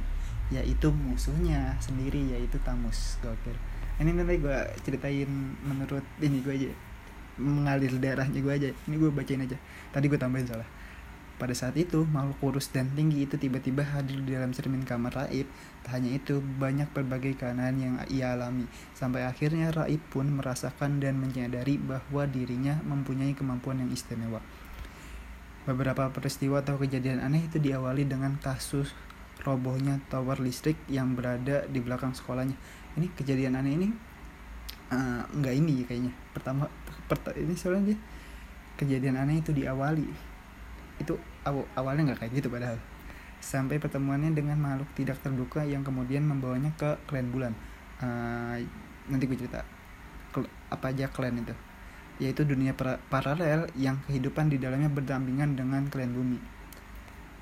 yaitu 0.50 0.90
musuhnya 0.92 1.78
sendiri 1.78 2.36
yaitu 2.36 2.58
Tamus 2.60 3.16
gokil 3.22 3.54
ini 4.00 4.10
nanti 4.16 4.40
gue 4.40 4.58
ceritain 4.82 5.30
menurut 5.62 6.04
ini 6.24 6.40
gue 6.40 6.54
aja 6.56 6.70
mengalir 7.40 7.92
darahnya 8.00 8.40
gue 8.40 8.52
aja 8.52 8.68
ini 8.88 8.94
gue 8.96 9.10
bacain 9.12 9.44
aja 9.44 9.56
tadi 9.92 10.08
gue 10.08 10.16
tambahin 10.16 10.48
salah 10.48 10.68
pada 11.40 11.56
saat 11.56 11.72
itu, 11.80 12.04
makhluk 12.04 12.36
kurus 12.36 12.68
dan 12.68 12.92
tinggi 12.92 13.24
itu 13.24 13.40
tiba-tiba 13.40 13.80
hadir 13.80 14.20
di 14.20 14.36
dalam 14.36 14.52
cermin 14.52 14.84
kamar 14.84 15.24
Raib. 15.24 15.48
Tak 15.80 15.96
hanya 15.96 16.12
itu, 16.12 16.44
banyak 16.44 16.92
berbagai 16.92 17.40
keanehan 17.40 17.80
yang 17.80 17.94
ia 18.12 18.36
alami. 18.36 18.68
Sampai 18.92 19.24
akhirnya 19.24 19.72
Raib 19.72 20.04
pun 20.12 20.28
merasakan 20.28 21.00
dan 21.00 21.16
menyadari 21.16 21.80
bahwa 21.80 22.28
dirinya 22.28 22.76
mempunyai 22.84 23.32
kemampuan 23.32 23.80
yang 23.80 23.88
istimewa. 23.88 24.44
Beberapa 25.64 26.12
peristiwa 26.12 26.60
atau 26.60 26.76
kejadian 26.76 27.24
aneh 27.24 27.48
itu 27.48 27.56
diawali 27.56 28.04
dengan 28.04 28.36
kasus 28.36 28.92
robohnya 29.40 29.96
tower 30.12 30.36
listrik 30.36 30.76
yang 30.92 31.16
berada 31.16 31.64
di 31.64 31.80
belakang 31.80 32.12
sekolahnya. 32.12 32.60
Ini 32.98 33.06
kejadian 33.14 33.54
aneh 33.58 33.72
ini 33.78 33.88
uh, 34.90 35.22
nggak 35.30 35.54
ini 35.54 35.86
kayaknya. 35.86 36.12
Pertama, 36.34 36.66
pert 37.06 37.22
ini 37.38 37.54
soalnya 37.54 37.94
dia 37.94 37.98
kejadian 38.80 39.20
aneh 39.20 39.42
itu 39.42 39.54
diawali. 39.54 40.06
Itu 40.98 41.16
aw 41.46 41.56
awalnya 41.78 42.12
nggak 42.12 42.26
kayak 42.26 42.32
gitu 42.42 42.48
padahal. 42.50 42.78
Sampai 43.40 43.80
pertemuannya 43.80 44.36
dengan 44.36 44.60
makhluk 44.60 44.90
tidak 44.98 45.16
terduga 45.24 45.64
yang 45.64 45.80
kemudian 45.80 46.26
membawanya 46.26 46.74
ke 46.76 46.98
klan 47.08 47.32
bulan. 47.32 47.56
Uh, 48.02 48.60
nanti 49.08 49.24
gue 49.24 49.38
cerita. 49.38 49.64
Apa 50.68 50.92
aja 50.92 51.08
klan 51.08 51.40
itu. 51.40 51.56
Yaitu 52.20 52.44
dunia 52.44 52.76
paralel 53.08 53.72
yang 53.80 53.96
kehidupan 54.04 54.52
di 54.52 54.60
dalamnya 54.60 54.92
berdampingan 54.92 55.56
dengan 55.56 55.88
klan 55.88 56.12
bumi. 56.12 56.36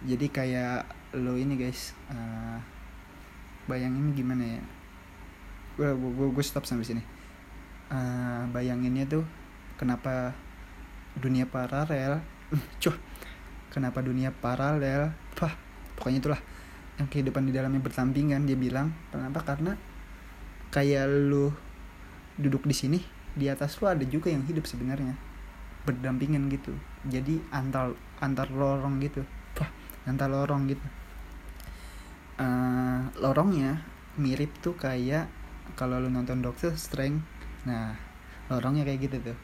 Jadi 0.07 0.31
kayak 0.31 0.87
lo 1.19 1.35
ini 1.35 1.59
guys 1.59 1.99
uh, 2.15 2.63
bayangin 3.67 4.15
gimana 4.15 4.45
ya 4.45 4.63
gue 5.87 6.27
gue 6.35 6.45
stop 6.45 6.67
sampai 6.67 6.87
sini. 6.87 7.03
Uh, 7.89 8.45
bayanginnya 8.53 9.07
tuh 9.09 9.25
kenapa 9.79 10.35
dunia 11.15 11.47
paralel? 11.47 12.21
Cuh 12.83 12.97
kenapa 13.71 14.03
dunia 14.03 14.35
paralel? 14.35 15.15
Wah 15.39 15.55
pokoknya 15.95 16.19
itulah 16.19 16.41
yang 16.99 17.07
kehidupan 17.07 17.47
di 17.47 17.53
dalamnya 17.55 17.79
bertampingan 17.79 18.43
dia 18.43 18.59
bilang. 18.59 18.91
Kenapa? 19.15 19.47
Karena 19.47 19.79
kayak 20.75 21.07
lu 21.31 21.55
duduk 22.39 22.67
di 22.67 22.75
sini 22.75 22.99
di 23.39 23.47
atas 23.47 23.79
lu 23.79 23.87
ada 23.87 24.03
juga 24.03 24.35
yang 24.35 24.43
hidup 24.45 24.67
sebenarnya. 24.67 25.15
Berdampingan 25.87 26.51
gitu. 26.51 26.75
Jadi 27.07 27.39
antar 27.55 27.95
antar 28.19 28.51
lorong 28.51 28.99
gitu. 28.99 29.23
Wah 29.63 29.71
antar 30.11 30.27
lorong 30.27 30.67
gitu. 30.67 30.87
Uh, 32.39 33.07
lorongnya 33.19 33.83
mirip 34.19 34.51
tuh 34.59 34.75
kayak 34.75 35.31
kalau 35.75 36.01
lu 36.01 36.09
nonton 36.09 36.41
Doctor 36.41 36.73
Strange 36.79 37.21
nah 37.67 37.99
lorongnya 38.49 38.87
kayak 38.87 39.01
gitu 39.11 39.17
tuh 39.33 39.39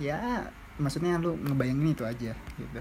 ya 0.00 0.48
maksudnya 0.80 1.20
lu 1.20 1.36
ngebayangin 1.36 1.92
itu 1.92 2.04
aja 2.08 2.32
gitu 2.56 2.80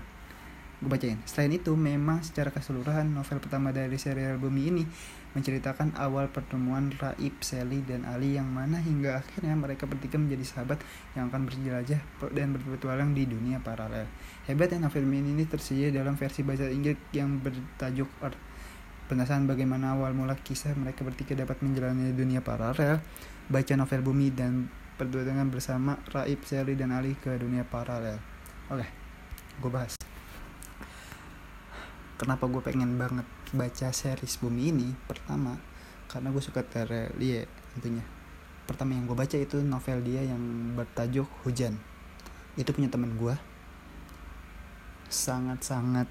gue 0.80 0.88
bacain 0.88 1.19
selain 1.28 1.52
itu 1.52 1.75
memang 1.75 2.23
secara 2.23 2.56
keseluruhan 2.56 3.12
novel 3.12 3.43
pertama 3.43 3.75
dari 3.75 3.99
serial 3.99 4.39
Bumi 4.39 4.71
ini 4.71 4.84
menceritakan 5.30 5.93
awal 5.93 6.25
pertemuan 6.34 6.89
Raib, 6.97 7.38
Sally, 7.45 7.86
dan 7.86 8.02
Ali 8.10 8.34
yang 8.34 8.49
mana 8.49 8.82
hingga 8.82 9.21
akhirnya 9.21 9.54
mereka 9.54 9.86
bertiga 9.86 10.17
menjadi 10.17 10.41
sahabat 10.41 10.82
yang 11.13 11.30
akan 11.30 11.45
berjelajah 11.45 12.02
dan 12.34 12.58
berpetualang 12.58 13.13
di 13.13 13.30
dunia 13.30 13.62
paralel. 13.62 14.10
Hebatnya 14.49 14.89
novel 14.89 15.06
ini 15.06 15.45
tersedia 15.45 15.93
dalam 15.93 16.17
versi 16.17 16.41
bahasa 16.41 16.65
Inggris 16.73 16.97
yang 17.13 17.38
bertajuk 17.38 18.10
Earth. 18.25 18.48
Penasaran 19.10 19.50
bagaimana 19.50 19.98
awal 19.98 20.13
mula 20.13 20.38
kisah 20.38 20.78
mereka 20.78 21.02
bertiga 21.02 21.34
dapat 21.34 21.65
menjalani 21.65 22.13
dunia 22.13 22.45
paralel? 22.45 23.02
Baca 23.50 23.74
novel 23.74 24.06
Bumi 24.06 24.30
dan 24.30 24.69
perjuangan 25.02 25.50
bersama 25.50 25.98
Raib, 26.13 26.45
Sally, 26.45 26.78
dan 26.78 26.93
Ali 26.93 27.17
ke 27.17 27.34
dunia 27.34 27.65
paralel. 27.65 28.22
Oke, 28.69 28.86
gue 29.65 29.72
bahas. 29.74 29.98
Kenapa 32.22 32.45
gue 32.45 32.62
pengen 32.62 33.02
banget 33.02 33.26
baca 33.50 33.89
series 33.89 34.38
bumi 34.38 34.69
ini? 34.69 34.93
Pertama 35.10 35.58
karena 36.06 36.30
gue 36.30 36.43
suka 36.45 36.62
Terelie 36.62 37.50
tentunya. 37.74 38.06
Pertama 38.69 38.93
yang 38.93 39.10
gue 39.10 39.17
baca 39.17 39.38
itu 39.41 39.58
novel 39.65 40.06
dia 40.06 40.22
yang 40.22 40.38
bertajuk 40.78 41.26
hujan. 41.41 41.82
Itu 42.54 42.78
punya 42.78 42.93
teman 42.93 43.17
gue 43.17 43.34
sangat 45.10 45.65
sangat 45.65 46.06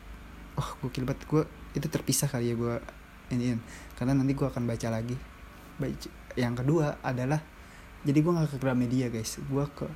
oh 0.59 0.75
gue 0.83 0.91
kilbat 0.91 1.23
gue 1.31 1.47
itu 1.77 1.87
terpisah 1.89 2.29
kali 2.31 2.53
ya 2.53 2.55
gue 2.57 2.77
ini 3.35 3.61
karena 3.99 4.17
nanti 4.17 4.33
gue 4.33 4.47
akan 4.49 4.65
baca 4.65 4.89
lagi. 4.89 5.17
Baca 5.77 6.09
yang 6.39 6.55
kedua 6.55 7.03
adalah 7.03 7.43
jadi 8.07 8.19
gue 8.23 8.33
gak 8.33 8.51
ke 8.55 8.59
Gramedia 8.63 9.13
guys. 9.13 9.37
Gue 9.43 9.65
ke 9.75 9.87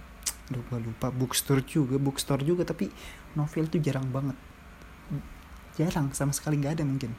aduh 0.53 0.63
gue 0.69 0.79
lupa. 0.85 1.09
Bookstore 1.09 1.65
juga 1.65 1.97
bookstore 1.97 2.45
juga 2.45 2.67
tapi 2.69 2.93
novel 3.39 3.71
tuh 3.73 3.81
jarang 3.81 4.09
banget. 4.13 4.37
Jarang 5.79 6.13
sama 6.13 6.37
sekali 6.37 6.61
nggak 6.61 6.77
ada 6.81 6.85
mungkin. 6.85 7.13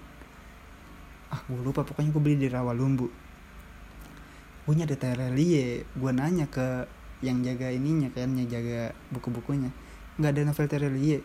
Ah 1.33 1.41
gue 1.49 1.61
lupa. 1.65 1.81
Pokoknya 1.81 2.13
gue 2.13 2.21
beli 2.21 2.37
di 2.37 2.47
Rawalumbu. 2.51 3.07
Gue 4.69 4.73
ada 4.77 4.93
Terelie. 4.93 5.87
Gue 5.97 6.11
nanya 6.13 6.45
ke 6.45 6.85
yang 7.23 7.39
jaga 7.39 7.71
ininya 7.71 8.11
kan 8.11 8.35
yang 8.37 8.45
jaga 8.51 8.93
buku-bukunya. 9.09 9.73
Nggak 10.21 10.31
ada 10.37 10.41
novel 10.45 10.67
Terelie 10.69 11.23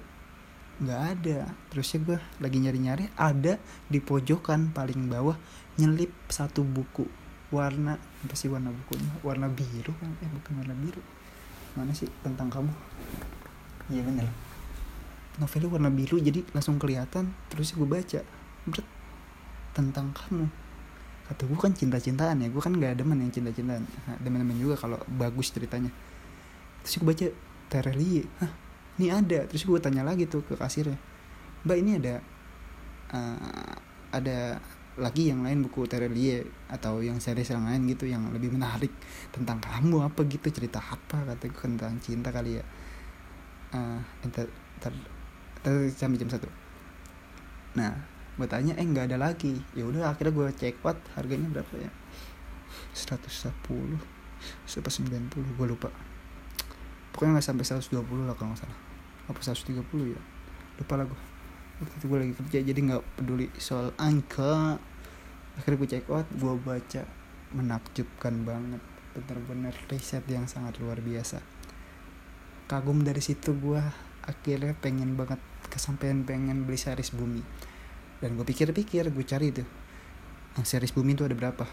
nggak 0.78 1.00
ada. 1.18 1.38
Terus 1.70 1.86
ya 1.94 1.98
gue 2.02 2.18
lagi 2.38 2.58
nyari-nyari 2.62 3.04
ada 3.18 3.58
di 3.90 3.98
pojokan 3.98 4.70
paling 4.70 5.10
bawah 5.10 5.34
nyelip 5.78 6.10
satu 6.30 6.62
buku. 6.62 7.06
Warna 7.48 7.96
apa 7.96 8.34
sih 8.36 8.50
warna 8.52 8.70
bukunya? 8.70 9.10
Warna 9.24 9.48
biru 9.48 9.92
kan? 9.98 10.10
Eh 10.22 10.30
bukan 10.30 10.52
warna 10.62 10.74
biru. 10.76 11.02
Mana 11.74 11.92
sih 11.96 12.06
tentang 12.22 12.52
kamu? 12.52 12.72
Iya 13.90 14.02
bener. 14.04 14.28
Novelnya 15.38 15.70
warna 15.70 15.90
biru 15.90 16.18
jadi 16.18 16.44
langsung 16.54 16.76
kelihatan. 16.78 17.32
Terus 17.50 17.74
gue 17.74 17.88
baca. 17.88 18.20
Bert, 18.68 18.86
tentang 19.72 20.12
kamu. 20.12 20.46
Kata 21.30 21.42
gue 21.44 21.58
kan 21.58 21.72
cinta-cintaan 21.72 22.44
ya. 22.44 22.48
Gue 22.52 22.60
kan 22.60 22.76
gak 22.76 23.00
demen 23.00 23.20
yang 23.22 23.32
cinta-cintaan. 23.32 23.84
Nah, 23.84 24.16
demen-demen 24.20 24.58
juga 24.58 24.76
kalau 24.76 24.98
bagus 25.08 25.48
ceritanya. 25.54 25.88
Terus 26.84 26.94
gue 27.00 27.06
baca 27.06 27.26
Terelie. 27.68 28.28
Hah 28.44 28.67
ini 28.98 29.14
ada. 29.14 29.46
Terus 29.46 29.62
gue 29.64 29.78
tanya 29.78 30.02
lagi 30.02 30.26
tuh 30.26 30.42
ke 30.42 30.58
kasirnya 30.58 30.98
mbak 31.66 31.78
ini 31.78 31.98
ada 31.98 32.14
uh, 33.10 33.74
ada 34.14 34.62
lagi 34.98 35.30
yang 35.30 35.46
lain 35.46 35.62
buku 35.62 35.86
Terelie 35.86 36.42
atau 36.66 36.98
yang 36.98 37.22
series 37.22 37.54
yang 37.54 37.62
lain 37.62 37.86
gitu 37.86 38.10
yang 38.10 38.26
lebih 38.34 38.50
menarik 38.50 38.90
tentang 39.30 39.62
kamu 39.62 40.10
apa 40.10 40.26
gitu 40.26 40.50
cerita 40.50 40.82
apa? 40.82 41.22
Kata 41.22 41.44
gue 41.46 41.66
tentang 41.76 41.94
cinta 42.02 42.34
kali 42.34 42.58
ya. 42.58 42.64
Uh, 43.68 44.00
enter, 44.26 44.48
sampai 45.94 46.18
jam 46.18 46.26
satu. 46.26 46.50
Nah 47.78 47.94
gue 48.38 48.46
tanya 48.50 48.74
eh 48.74 48.86
nggak 48.86 49.14
ada 49.14 49.18
lagi. 49.30 49.62
Ya 49.76 49.86
udah 49.86 50.10
akhirnya 50.10 50.34
gue 50.34 50.46
cek 50.50 50.82
what? 50.82 50.98
Harganya 51.14 51.46
berapa 51.46 51.74
ya? 51.78 51.90
110 52.94 53.54
sampai 54.66 54.90
90 54.90 55.30
gue 55.30 55.66
lupa. 55.68 55.94
Pokoknya 57.14 57.38
nggak 57.38 57.46
sampai 57.46 57.64
120 57.66 58.26
lah 58.26 58.34
kalau 58.34 58.50
nggak 58.50 58.66
salah 58.66 58.87
apa 59.28 59.38
130 59.38 59.78
ya? 60.10 60.20
Lupa 60.80 60.94
lah 60.96 61.06
gue 61.06 61.20
waktu 61.78 61.94
itu 61.94 62.06
gue 62.10 62.18
lagi 62.18 62.34
kerja 62.34 62.58
jadi 62.74 62.80
nggak 62.80 63.02
peduli 63.20 63.46
soal 63.60 63.94
angka. 64.00 64.80
Akhirnya 65.60 65.76
gue 65.78 65.88
cek 65.94 66.06
out 66.10 66.28
gue 66.32 66.54
baca. 66.58 67.02
Menakjubkan 67.54 68.34
banget. 68.42 68.82
Bener-bener 69.14 69.74
riset 69.92 70.24
yang 70.26 70.48
sangat 70.50 70.80
luar 70.80 70.98
biasa. 71.04 71.38
Kagum 72.68 73.04
dari 73.04 73.20
situ 73.20 73.56
gue 73.56 73.80
akhirnya 74.28 74.76
pengen 74.76 75.16
banget 75.16 75.40
kesampaian 75.72 76.24
pengen 76.24 76.64
beli 76.64 76.76
series 76.80 77.12
bumi. 77.12 77.44
Dan 78.18 78.34
gue 78.34 78.44
pikir-pikir 78.44 79.08
gue 79.12 79.24
cari 79.24 79.54
tuh 79.54 79.68
yang 80.58 80.66
series 80.66 80.90
bumi 80.90 81.14
itu 81.14 81.22
ada 81.22 81.38
berapa? 81.38 81.64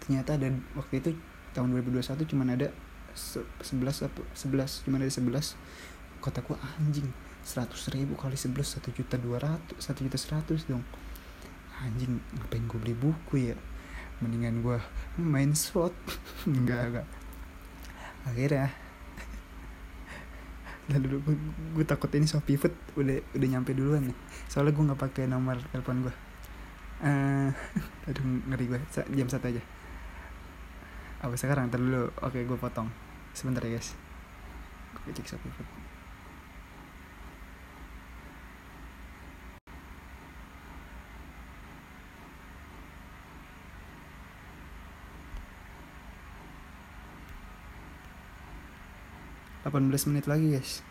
Ternyata 0.00 0.40
ada 0.40 0.48
waktu 0.72 1.04
itu 1.04 1.10
tahun 1.52 1.76
2021 1.76 2.32
cuman 2.32 2.56
ada 2.56 2.72
11 3.12 4.08
apa 4.08 4.20
11 4.32 4.88
cuman 4.88 5.04
ada 5.04 5.12
11 5.12 5.52
kota 6.22 6.38
gue 6.46 6.54
anjing 6.78 7.10
100 7.42 7.66
ribu 7.98 8.14
kali 8.14 8.38
11 8.38 8.54
1 8.78 8.94
juta 8.94 9.18
200 9.18 9.74
1 9.74 10.06
juta 10.06 10.18
100 10.18 10.70
dong. 10.70 10.86
Anjing 11.82 12.22
ngapain 12.38 12.62
gue 12.70 12.78
beli 12.78 12.94
buku 12.94 13.50
ya? 13.50 13.58
Mendingan 14.22 14.62
gue 14.62 14.78
main 15.18 15.50
slot. 15.50 15.90
Enggak 16.46 16.94
enggak. 16.94 17.06
Akhirnya 18.22 18.70
lalu 20.94 21.18
gue, 21.26 21.36
gue 21.74 21.84
takut 21.84 22.06
ini 22.14 22.30
Shopee 22.30 22.54
Food 22.54 22.74
udah 22.94 23.18
udah 23.34 23.48
nyampe 23.50 23.74
duluan 23.74 24.06
nih. 24.06 24.16
Soalnya 24.46 24.78
gue 24.78 24.84
nggak 24.86 25.02
pakai 25.02 25.26
nomor 25.26 25.58
telepon 25.74 26.06
gue 26.06 26.14
uh, 27.02 27.50
aduh 28.08 28.22
ngeri 28.22 28.70
gue 28.70 28.78
jam 28.94 29.26
satu 29.26 29.50
aja. 29.50 29.62
Apa 31.18 31.34
sekarang? 31.34 31.66
Terlalu 31.74 32.14
oke 32.22 32.38
gue 32.38 32.58
potong. 32.58 32.86
Sebentar 33.34 33.66
ya 33.66 33.74
guys. 33.74 33.98
Gue 35.02 35.10
cek 35.10 35.26
Shopee 35.26 35.50
Food 35.50 35.91
18 49.62 50.10
menit 50.10 50.26
lagi 50.26 50.58
guys. 50.58 50.82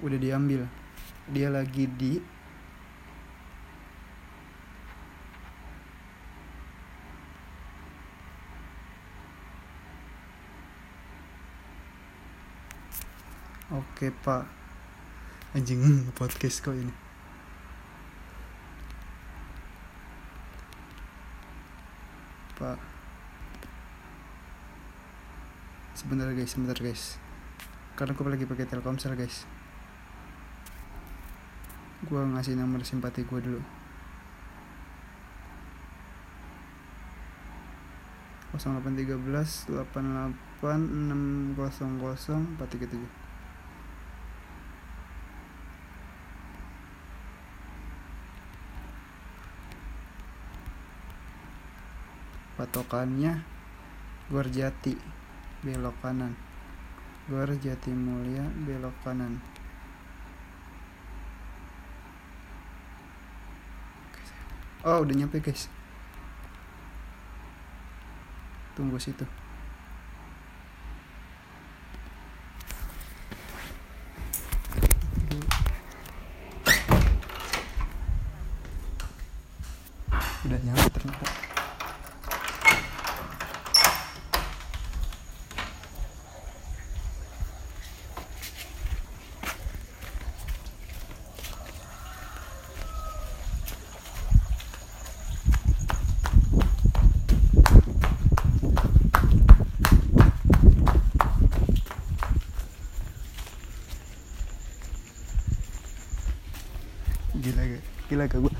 Udah 0.00 0.16
diambil. 0.16 0.64
Dia 1.28 1.52
lagi 1.52 1.84
di 1.84 2.16
Oke 13.70 14.10
pak. 14.24 14.48
Anjing 15.52 15.84
podcast 16.18 16.64
kok 16.64 16.72
ini. 16.72 16.94
Pak 22.56 22.99
sebentar 26.10 26.34
guys. 26.34 26.50
Sebentar 26.50 26.74
guys. 26.74 27.22
Karena 27.94 28.18
gue 28.18 28.26
lagi 28.26 28.42
pakai 28.42 28.66
telkomsel 28.66 29.14
guys. 29.14 29.46
Gue 32.02 32.18
ngasih 32.18 32.58
nomor 32.58 32.82
simpati 32.82 33.22
gue 33.22 33.38
dulu. 33.38 33.62
0813 38.58 39.70
88 39.70 40.34
600 41.54 41.54
437 42.58 43.06
patokannya 52.58 53.46
Gorjati 54.28 55.09
belok 55.60 55.96
kanan. 56.02 56.32
Gor 57.28 57.50
Mulia 57.92 58.44
belok 58.64 58.96
kanan. 59.04 59.38
Oh 64.84 65.04
udah 65.04 65.14
nyampe 65.14 65.38
guys. 65.44 65.68
Tunggu 68.76 68.96
situ 68.96 69.28
udah 80.50 80.58
nyampe 80.66 80.88
ternyata 80.90 81.30
gila 107.40 107.62
gila 108.20 108.28
gak 108.28 108.40
gue 108.44 108.54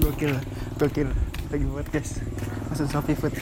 gokil 0.00 0.34
gokil. 0.80 1.08
Lagi 1.50 1.66
buat 1.66 1.86
guys. 1.90 2.22
Masuk 2.70 2.86
Shopee 2.86 3.18
Food. 3.18 3.34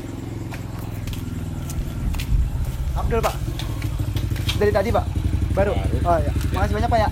Abdul 2.97 3.21
pak. 3.21 3.37
Dari 4.61 4.73
tadi 4.73 4.89
pak. 4.93 5.05
Baru. 5.57 5.73
Oh 6.05 6.19
ya 6.21 6.33
makasih 6.53 6.75
banyak 6.77 6.91
pak 6.93 7.01
ya 7.01 7.09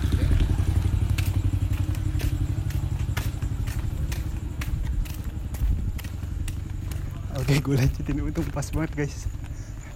Oke 7.46 7.62
gue 7.62 7.78
lanjutin. 7.78 8.26
Untuk 8.26 8.42
pas 8.50 8.66
banget 8.74 9.06
guys. 9.06 9.30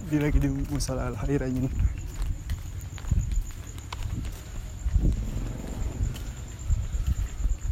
Dia 0.07 0.23
lagi 0.23 0.39
di 0.39 0.47
musola 0.47 1.11
al 1.11 1.19
khair 1.19 1.43
nih 1.51 1.67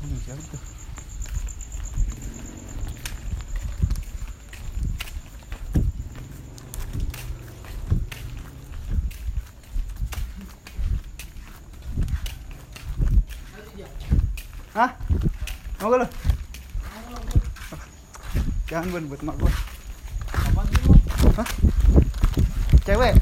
Ini 0.03 0.15
siapa 0.19 0.43
tuh? 0.51 0.61
Hah? 14.75 14.91
Mau 15.79 15.91
gak 15.91 15.99
lo? 16.03 16.07
Jangan 18.69 18.85
buat 18.93 19.03
buat 19.09 19.21
mak 19.25 19.35
gue 19.41 19.53
Hah? 21.35 21.49
Cewek? 22.85 23.17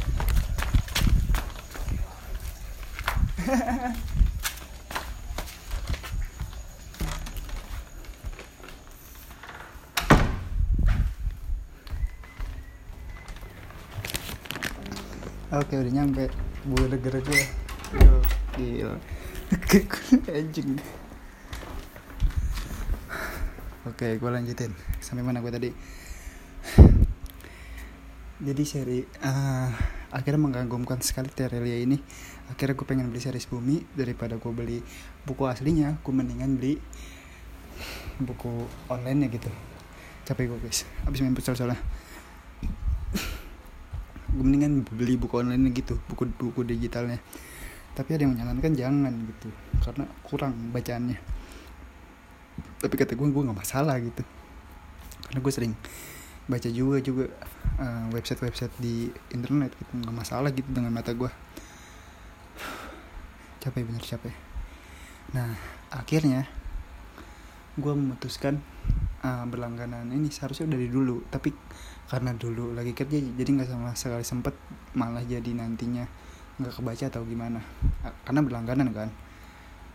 Oke 15.48 15.80
udah 15.80 15.94
nyampe. 15.96 16.28
Gue 16.68 16.86
negara 16.92 17.24
gue 17.24 17.42
Gila. 18.60 19.00
Anjing. 20.36 20.76
Oke 23.88 24.20
gue 24.20 24.28
lanjutin. 24.28 24.76
Sampai 25.00 25.24
mana 25.24 25.40
gue 25.40 25.48
tadi? 25.48 25.70
Jadi 28.44 28.64
seri 28.68 29.00
uh, 29.24 29.72
akhirnya 30.12 30.52
mengagumkan 30.52 31.00
sekali 31.00 31.32
Terelia 31.32 31.80
ini. 31.80 31.96
Akhirnya 32.52 32.76
gue 32.76 32.84
pengen 32.84 33.08
beli 33.08 33.24
series 33.24 33.48
bumi 33.48 33.88
daripada 33.96 34.36
gue 34.36 34.52
beli 34.52 34.84
buku 35.24 35.48
aslinya. 35.48 35.96
Gue 36.04 36.12
mendingan 36.12 36.60
beli 36.60 36.76
buku 38.20 38.68
online 38.92 39.32
ya 39.32 39.40
gitu. 39.40 39.52
Capek 40.28 40.52
gue 40.52 40.60
guys. 40.68 40.84
Abis 41.08 41.24
main 41.24 41.32
pucal 41.32 41.56
soalnya 41.56 41.80
mendingan 44.44 44.84
beli 44.86 45.16
buku 45.18 45.42
online 45.42 45.74
gitu 45.74 45.98
buku 46.10 46.30
buku 46.38 46.62
digitalnya. 46.66 47.22
Tapi 47.98 48.14
ada 48.14 48.22
yang 48.26 48.38
menyarankan 48.38 48.74
jangan 48.78 49.14
gitu 49.14 49.50
karena 49.82 50.06
kurang 50.22 50.54
bacaannya. 50.74 51.18
Tapi 52.78 52.94
kata 52.94 53.18
gue 53.18 53.28
gue 53.30 53.44
nggak 53.48 53.58
masalah 53.58 53.98
gitu. 53.98 54.22
Karena 55.28 55.40
gue 55.42 55.54
sering 55.54 55.74
baca 56.48 56.70
juga 56.72 56.98
juga 57.04 57.26
uh, 57.82 58.08
website-website 58.14 58.74
di 58.78 59.10
internet 59.34 59.74
gitu. 59.78 59.92
Nggak 59.98 60.16
masalah 60.16 60.50
gitu 60.54 60.70
dengan 60.70 60.94
mata 60.94 61.12
gue 61.14 61.30
capek 63.62 63.84
bener 63.84 64.04
capek. 64.06 64.36
Nah 65.34 65.58
akhirnya 65.92 66.48
gue 67.78 67.94
memutuskan 67.94 68.64
uh, 69.24 69.46
berlangganan. 69.48 70.10
Ini 70.12 70.30
seharusnya 70.30 70.70
dari 70.70 70.90
dulu 70.92 71.26
tapi 71.32 71.54
karena 72.08 72.32
dulu 72.32 72.72
lagi 72.72 72.96
kerja 72.96 73.20
jadi 73.20 73.50
nggak 73.60 73.68
sama 73.68 73.92
sekali 73.98 74.24
sempet 74.24 74.56
malah 74.96 75.24
jadi 75.24 75.52
nantinya 75.52 76.08
nggak 76.62 76.74
kebaca 76.82 77.06
atau 77.10 77.24
gimana. 77.26 77.62
Karena 78.26 78.42
berlangganan 78.44 78.90
kan. 78.94 79.10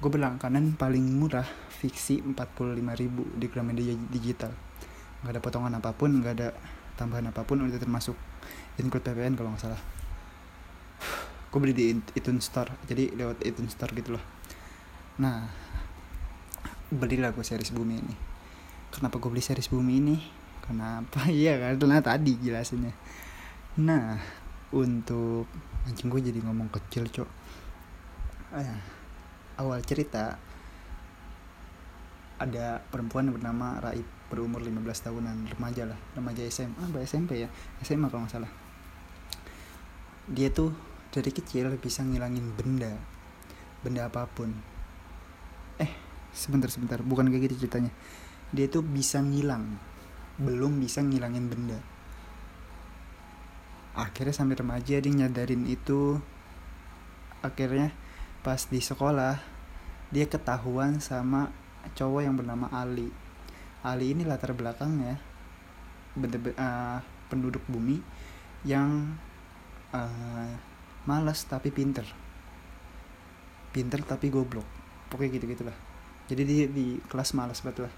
Gue 0.02 0.10
berlangganan 0.10 0.74
paling 0.74 1.04
murah 1.14 1.46
fiksi 1.70 2.26
45.000 2.26 3.38
di 3.38 3.46
Gramedia 3.46 3.94
digital. 4.10 4.50
Nggak 5.22 5.32
ada 5.38 5.40
potongan 5.42 5.72
apa 5.78 5.94
pun 5.94 6.10
nggak 6.18 6.34
ada 6.38 6.48
tambahan 6.98 7.30
apa 7.30 7.46
pun 7.46 7.62
udah 7.62 7.78
termasuk 7.78 8.18
include 8.82 9.06
PPN 9.06 9.38
kalau 9.38 9.54
nggak 9.54 9.62
salah. 9.62 9.82
Gue 11.52 11.58
beli 11.60 11.74
di 11.76 11.84
iTunes 12.18 12.48
Store 12.48 12.70
jadi 12.90 13.14
lewat 13.14 13.46
iTunes 13.46 13.78
Store 13.78 13.94
gitu 13.94 14.18
loh. 14.18 14.24
Nah 15.22 15.46
belilah 16.92 17.32
gue 17.32 17.40
series 17.40 17.72
bumi 17.72 18.04
ini 18.04 18.31
kenapa 18.92 19.16
gue 19.16 19.30
beli 19.32 19.40
series 19.42 19.72
bumi 19.72 19.98
ini? 19.98 20.16
Kenapa? 20.62 21.26
Iya 21.32 21.58
karena 21.58 22.04
tadi 22.04 22.36
jelasinnya. 22.38 22.92
Nah 23.80 24.20
untuk 24.72 25.48
anjing 25.88 26.12
gue 26.12 26.20
jadi 26.20 26.38
ngomong 26.44 26.68
kecil 26.68 27.08
cok. 27.08 27.28
Eh, 28.52 28.78
awal 29.58 29.80
cerita 29.82 30.36
ada 32.36 32.82
perempuan 32.90 33.32
bernama 33.32 33.80
Raib 33.80 34.04
berumur 34.28 34.64
15 34.64 34.82
tahunan 34.82 35.36
remaja 35.56 35.84
lah 35.84 35.98
remaja 36.16 36.42
SMA 36.48 36.88
ah 36.88 37.04
SMP 37.04 37.44
ya? 37.44 37.48
SMA 37.80 38.12
kalau 38.12 38.28
nggak 38.28 38.34
salah. 38.36 38.52
Dia 40.28 40.52
tuh 40.52 40.72
dari 41.12 41.32
kecil 41.32 41.72
bisa 41.80 42.04
ngilangin 42.04 42.44
benda 42.54 42.92
benda 43.80 44.06
apa 44.06 44.28
pun. 44.28 44.52
Eh 45.80 45.90
sebentar 46.32 46.68
sebentar. 46.68 47.00
Bukan 47.00 47.28
kayak 47.32 47.50
gitu 47.50 47.66
ceritanya 47.66 47.92
dia 48.52 48.68
tuh 48.68 48.84
bisa 48.84 49.18
ngilang. 49.18 49.80
Belum 50.36 50.78
bisa 50.78 51.00
ngilangin 51.00 51.48
benda. 51.48 51.80
Akhirnya 53.92 54.32
sampai 54.32 54.56
remaja 54.56 55.00
dia 55.00 55.12
nyadarin 55.12 55.64
itu. 55.68 56.20
Akhirnya 57.42 57.92
pas 58.40 58.62
di 58.68 58.78
sekolah 58.78 59.40
dia 60.12 60.28
ketahuan 60.28 61.00
sama 61.00 61.50
cowok 61.96 62.22
yang 62.22 62.36
bernama 62.36 62.68
Ali. 62.70 63.10
Ali 63.82 64.14
ini 64.14 64.22
latar 64.22 64.54
belakangnya 64.54 65.18
benda, 66.14 66.38
uh, 66.38 66.98
penduduk 67.26 67.64
bumi 67.66 67.98
yang 68.62 69.18
uh, 69.90 70.52
malas 71.08 71.42
tapi 71.48 71.74
pinter. 71.74 72.06
Pinter 73.74 74.04
tapi 74.06 74.30
goblok. 74.30 74.68
Pokoknya 75.10 75.40
gitu 75.40 75.48
gitulah 75.50 75.92
jadi 76.30 76.42
dia 76.46 76.64
di 76.70 76.96
kelas 77.10 77.34
malas 77.34 77.60
banget 77.60 77.88
lah 77.88 77.92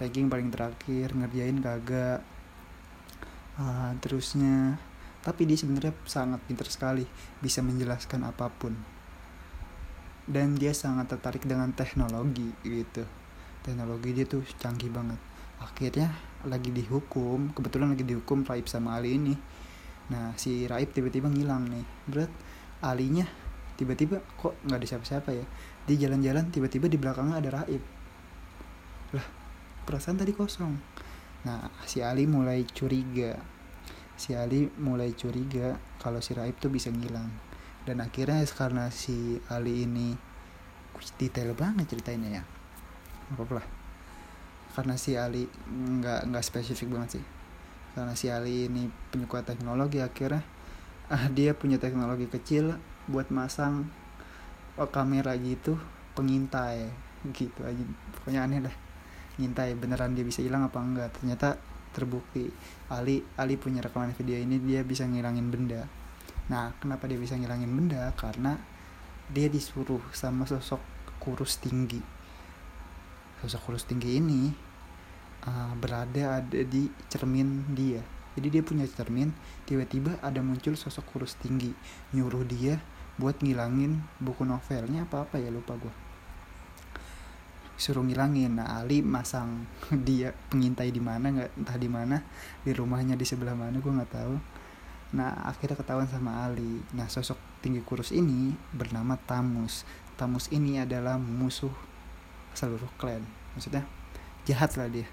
ranking 0.00 0.32
paling 0.32 0.48
terakhir 0.48 1.12
ngerjain 1.12 1.60
kagak. 1.60 2.24
Uh, 3.60 3.92
terusnya 4.00 4.80
tapi 5.20 5.44
dia 5.44 5.52
sebenarnya 5.52 5.92
sangat 6.08 6.40
pintar 6.48 6.64
sekali 6.72 7.04
bisa 7.44 7.60
menjelaskan 7.60 8.24
apa 8.24 8.48
pun. 8.48 8.72
Dan 10.24 10.56
dia 10.56 10.72
sangat 10.72 11.12
tertarik 11.12 11.44
dengan 11.44 11.68
teknologi 11.76 12.48
gitu. 12.64 13.04
Teknologi 13.60 14.16
dia 14.16 14.24
tuh 14.24 14.40
canggih 14.56 14.88
banget. 14.88 15.20
Akhirnya 15.60 16.16
lagi 16.48 16.72
dihukum 16.72 17.52
kebetulan 17.52 17.92
lagi 17.92 18.08
dihukum 18.08 18.48
Raib 18.48 18.64
sama 18.64 18.96
Ali 18.96 19.20
ini. 19.20 19.36
Nah 20.08 20.32
si 20.40 20.64
Raib 20.64 20.96
tiba-tiba 20.96 21.28
ngilang 21.28 21.68
nih. 21.68 21.84
Berat 22.08 22.32
Alinya 22.80 23.28
tiba-tiba 23.76 24.24
kok 24.40 24.56
nggak 24.64 24.80
ada 24.80 24.86
siapa-siapa 24.88 25.36
ya? 25.36 25.44
Di 25.84 26.00
jalan-jalan 26.00 26.48
tiba-tiba 26.48 26.88
di 26.88 26.96
belakangnya 26.96 27.44
ada 27.44 27.50
Raib. 27.60 27.82
Lah 29.12 29.39
perasaan 29.90 30.22
tadi 30.22 30.30
kosong. 30.30 30.78
Nah 31.42 31.66
si 31.82 31.98
Ali 31.98 32.30
mulai 32.30 32.62
curiga. 32.62 33.34
Si 34.14 34.38
Ali 34.38 34.70
mulai 34.78 35.10
curiga 35.18 35.74
kalau 35.98 36.22
si 36.22 36.30
Raib 36.38 36.54
tuh 36.62 36.70
bisa 36.70 36.94
ngilang. 36.94 37.26
Dan 37.82 37.98
akhirnya 37.98 38.46
karena 38.54 38.86
si 38.94 39.42
Ali 39.50 39.82
ini 39.82 40.14
detail 41.18 41.58
banget 41.58 41.90
ceritainnya 41.90 42.38
ya. 42.38 42.42
Apa 43.34 43.58
lah. 43.58 43.66
Karena 44.78 44.94
si 44.94 45.18
Ali 45.18 45.50
nggak 45.74 46.30
nggak 46.30 46.44
spesifik 46.46 46.94
banget 46.94 47.18
sih. 47.18 47.24
Karena 47.98 48.14
si 48.14 48.30
Ali 48.30 48.70
ini 48.70 48.86
penyuka 49.10 49.42
teknologi 49.42 49.98
akhirnya 49.98 50.46
ah 51.10 51.26
dia 51.26 51.50
punya 51.58 51.82
teknologi 51.82 52.30
kecil 52.30 52.78
buat 53.10 53.34
masang 53.34 53.90
oh, 54.78 54.86
kamera 54.86 55.34
gitu 55.34 55.74
pengintai. 56.14 56.86
Gitu 57.34 57.58
aja. 57.66 57.82
Pokoknya 58.14 58.46
aneh 58.46 58.62
dah 58.70 58.89
ngintai 59.40 59.72
beneran 59.74 60.12
dia 60.12 60.22
bisa 60.22 60.44
hilang 60.44 60.68
apa 60.68 60.76
enggak. 60.76 61.08
Ternyata 61.16 61.56
terbukti. 61.96 62.52
Ali 62.92 63.24
Ali 63.40 63.56
punya 63.56 63.80
rekaman 63.80 64.12
video 64.12 64.36
ini 64.36 64.60
dia 64.60 64.84
bisa 64.84 65.08
ngilangin 65.08 65.48
benda. 65.48 65.88
Nah 66.52 66.76
kenapa 66.76 67.08
dia 67.08 67.16
bisa 67.16 67.34
ngilangin 67.40 67.72
benda? 67.72 68.12
Karena 68.14 68.60
dia 69.32 69.48
disuruh 69.48 70.04
sama 70.12 70.44
sosok 70.44 70.80
kurus 71.16 71.56
tinggi. 71.56 72.04
Sosok 73.40 73.60
kurus 73.72 73.88
tinggi 73.88 74.20
ini 74.20 74.52
uh, 75.48 75.72
berada 75.80 76.44
ada 76.44 76.60
di 76.60 76.92
cermin 77.08 77.72
dia. 77.72 78.04
Jadi 78.36 78.60
dia 78.60 78.62
punya 78.62 78.86
cermin 78.86 79.32
tiba-tiba 79.66 80.20
ada 80.20 80.44
muncul 80.44 80.76
sosok 80.76 81.16
kurus 81.16 81.34
tinggi. 81.40 81.72
Nyuruh 82.12 82.44
dia 82.44 82.78
buat 83.16 83.40
ngilangin 83.40 84.00
buku 84.16 84.48
novelnya 84.48 85.04
apa 85.04 85.28
apa 85.28 85.36
ya 85.36 85.52
lupa 85.52 85.76
gue 85.76 86.09
suruh 87.80 88.04
ngilangin. 88.04 88.60
Nah 88.60 88.78
Ali 88.78 89.00
masang 89.00 89.64
dia 90.06 90.36
pengintai 90.52 90.92
di 90.92 91.00
mana 91.00 91.32
nggak 91.32 91.50
entah 91.56 91.78
di 91.80 91.88
mana 91.88 92.16
di 92.60 92.70
rumahnya 92.76 93.16
di 93.16 93.24
sebelah 93.24 93.56
mana 93.56 93.80
gue 93.80 93.88
nggak 93.88 94.12
tahu. 94.12 94.34
Nah 95.16 95.48
akhirnya 95.48 95.80
ketahuan 95.80 96.06
sama 96.06 96.44
Ali. 96.44 96.84
Nah 96.92 97.08
sosok 97.08 97.40
tinggi 97.64 97.80
kurus 97.80 98.12
ini 98.12 98.52
bernama 98.76 99.16
Tamus. 99.16 99.88
Tamus 100.20 100.52
ini 100.52 100.78
adalah 100.78 101.16
musuh 101.16 101.72
seluruh 102.52 102.92
klan. 103.00 103.24
Maksudnya 103.56 103.88
jahat 104.44 104.76
lah 104.76 104.86
dia. 104.92 105.08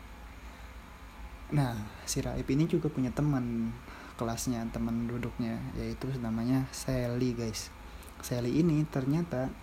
Nah 1.56 1.80
si 2.03 2.19
Raib 2.19 2.45
ini 2.51 2.67
juga 2.67 2.91
punya 2.91 3.10
teman 3.15 3.71
kelasnya 4.17 4.65
teman 4.73 5.06
duduknya 5.06 5.62
yaitu 5.77 6.12
namanya 6.19 6.67
Sally 6.75 7.32
guys. 7.32 7.71
Sally 8.19 8.60
ini 8.60 8.84
ternyata 8.89 9.53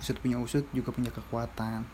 usut 0.00 0.16
punya 0.18 0.40
usut 0.40 0.64
juga 0.72 0.90
punya 0.90 1.12
kekuatan. 1.12 1.84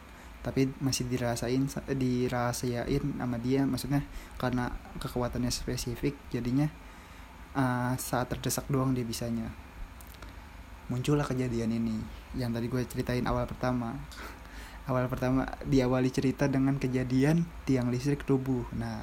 Tapi 0.46 0.70
masih 0.78 1.10
dirasain 1.10 1.66
dirahasiain 1.90 3.02
sama 3.18 3.36
dia 3.42 3.66
maksudnya 3.66 4.06
karena 4.38 4.70
kekuatannya 5.02 5.50
spesifik 5.50 6.14
jadinya 6.30 6.70
uh, 7.58 7.98
saat 7.98 8.30
terdesak 8.30 8.70
doang 8.70 8.94
dia 8.94 9.02
bisanya. 9.02 9.50
Muncullah 10.86 11.26
kejadian 11.26 11.74
ini 11.74 11.98
yang 12.38 12.54
tadi 12.54 12.70
gue 12.70 12.78
ceritain 12.86 13.26
awal 13.26 13.48
pertama. 13.48 13.96
Awal 14.86 15.10
pertama 15.10 15.50
diawali 15.66 16.14
cerita 16.14 16.46
dengan 16.46 16.78
kejadian 16.78 17.42
tiang 17.66 17.90
listrik 17.90 18.22
rubuh. 18.22 18.70
Nah 18.78 19.02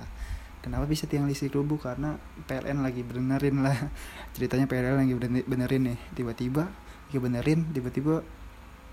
kenapa 0.63 0.87
bisa 0.87 1.11
tiang 1.11 1.27
listrik 1.27 1.51
rubuh? 1.51 1.75
Karena 1.75 2.15
PLN 2.47 2.79
lagi 2.79 3.03
benerin 3.03 3.67
lah. 3.67 3.75
Ceritanya 4.39 4.63
PLN 4.63 5.03
lagi 5.03 5.43
benerin 5.43 5.91
nih 5.91 5.99
tiba-tiba 6.15 6.71
lagi 7.11 7.19
benerin 7.19 7.67
tiba-tiba 7.75 8.23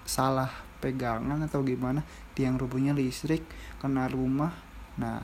salah 0.08 0.50
pegangan 0.80 1.44
atau 1.44 1.60
gimana 1.60 2.02
tiang 2.32 2.56
rubuhnya 2.56 2.96
listrik 2.96 3.44
kena 3.78 4.08
rumah 4.08 4.52
nah 4.96 5.20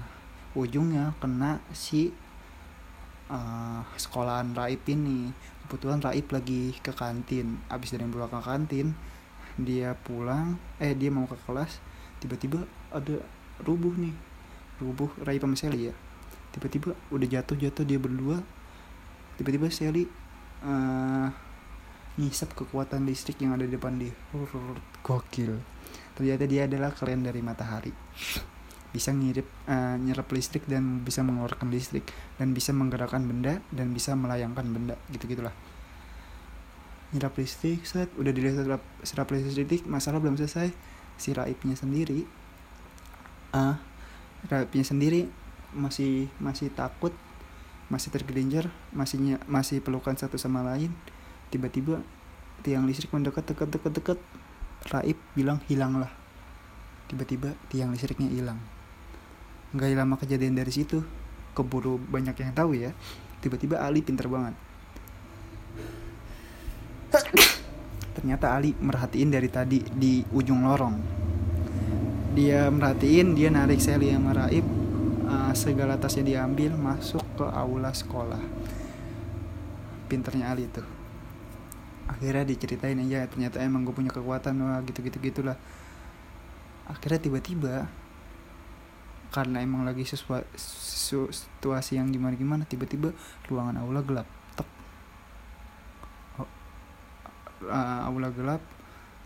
ujungnya 0.57 1.13
kena 1.21 1.61
si 1.77 2.13
uh, 3.29 3.83
sekolahan 3.95 4.57
Raib 4.57 4.83
ini. 4.89 5.31
Kebetulan 5.67 6.01
Raib 6.01 6.27
lagi 6.31 6.75
ke 6.81 6.95
kantin. 6.95 7.59
Abis 7.69 7.95
dari 7.95 8.07
pulang 8.09 8.31
ke 8.31 8.41
kantin 8.41 8.97
dia 9.57 9.97
pulang 10.05 10.61
eh 10.77 10.93
dia 10.93 11.09
mau 11.09 11.25
ke 11.25 11.33
kelas 11.49 11.81
tiba-tiba 12.21 12.65
ada 12.93 13.21
rubuh 13.65 13.93
nih. 13.97 14.15
Rubuh 14.81 15.13
Raib 15.25 15.45
sama 15.45 15.57
Sally 15.57 15.93
ya. 15.93 15.95
Tiba-tiba 16.57 16.97
udah 17.13 17.29
jatuh-jatuh 17.29 17.85
dia 17.85 18.01
berdua. 18.01 18.41
Tiba-tiba 19.37 19.69
Sally 19.69 20.09
uh, 20.65 21.29
ngisap 22.17 22.57
kekuatan 22.57 23.05
listrik 23.05 23.41
yang 23.45 23.57
ada 23.57 23.69
di 23.69 23.77
depan 23.77 24.01
dia. 24.01 24.13
Gokil. 25.05 25.61
Ternyata 26.17 26.45
dia 26.49 26.65
adalah 26.65 26.93
keren 26.97 27.25
dari 27.25 27.45
matahari. 27.45 27.93
Bisa 28.91 29.13
ngirip 29.13 29.45
uh, 29.69 30.01
nyerap 30.01 30.25
listrik 30.33 30.65
dan 30.65 31.05
bisa 31.05 31.21
mengeluarkan 31.21 31.69
listrik. 31.69 32.09
Dan 32.41 32.57
bisa 32.57 32.73
menggerakkan 32.73 33.25
benda 33.29 33.61
dan 33.69 33.93
bisa 33.93 34.17
melayangkan 34.17 34.65
benda. 34.73 34.97
Gitu 35.13 35.29
gitulah 35.29 35.53
nyerap 37.15 37.37
listrik 37.37 37.85
set. 37.85 38.09
Udah 38.17 38.33
dilihat 38.33 38.65
serap, 38.65 38.83
serap 39.05 39.29
listrik 39.31 39.85
masalah 39.85 40.19
belum 40.19 40.41
selesai. 40.41 40.73
Si 41.21 41.33
raibnya 41.33 41.77
sendiri 41.77 42.29
ah 43.57 43.73
uh, 43.73 43.77
raibnya 44.53 44.85
sendiri 44.85 45.33
masih 45.73 46.29
masih 46.37 46.69
takut 46.73 47.15
masih 47.89 48.11
tergelincir 48.11 48.67
masih 48.91 49.39
masih 49.47 49.79
pelukan 49.81 50.13
satu 50.19 50.37
sama 50.37 50.61
lain 50.61 50.91
tiba-tiba 51.51 52.03
tiang 52.67 52.89
listrik 52.89 53.13
mendekat 53.15 53.47
dekat 53.47 53.69
dekat 53.71 53.93
dekat. 53.95 54.19
Raib 54.87 55.19
bilang 55.35 55.59
hilanglah. 55.67 56.11
Tiba-tiba 57.11 57.55
tiang 57.71 57.91
listriknya 57.91 58.31
hilang. 58.31 58.59
Nggak 59.75 59.99
lama 59.99 60.15
kejadian 60.19 60.55
dari 60.55 60.71
situ 60.71 61.03
keburu 61.57 61.97
banyak 61.97 62.37
yang 62.37 62.53
tahu 62.53 62.77
ya 62.77 62.93
tiba-tiba 63.41 63.81
Ali 63.81 64.05
pinter 64.05 64.29
banget. 64.29 64.55
Ternyata 68.17 68.53
Ali 68.53 68.75
merhatiin 68.77 69.31
dari 69.33 69.49
tadi 69.49 69.81
di 69.87 70.21
ujung 70.35 70.67
lorong. 70.67 70.97
Dia 72.37 72.69
merhatiin 72.69 73.33
dia 73.33 73.49
narik 73.49 73.81
Sally 73.81 74.13
yang 74.13 74.29
Raib 74.29 74.67
uh, 75.25 75.53
segala 75.57 75.97
tasnya 75.97 76.27
diambil 76.27 76.77
masuk 76.77 77.25
ke 77.39 77.47
aula 77.47 77.95
sekolah. 77.95 78.43
Pinternya 80.07 80.53
Ali 80.53 80.69
tuh 80.69 80.96
akhirnya 82.07 82.47
diceritain 82.47 82.99
aja 83.03 83.27
ternyata 83.27 83.59
emang 83.59 83.83
gue 83.83 83.95
punya 83.95 84.15
kekuatan 84.15 84.55
wah 84.63 84.81
gitu 84.87 85.03
gitu 85.03 85.19
gitulah. 85.19 85.59
Akhirnya 86.87 87.19
tiba-tiba 87.19 87.91
karena 89.35 89.61
emang 89.61 89.83
lagi 89.83 90.07
sesuatu 90.07 91.29
situasi 91.29 91.99
yang 91.99 92.09
gimana 92.15 92.39
gimana 92.39 92.63
tiba-tiba 92.65 93.11
ruangan 93.51 93.83
aula 93.83 94.01
gelap 94.07 94.29
tek. 94.55 94.69
Uh, 97.67 98.01
aula 98.07 98.31
gelap 98.31 98.63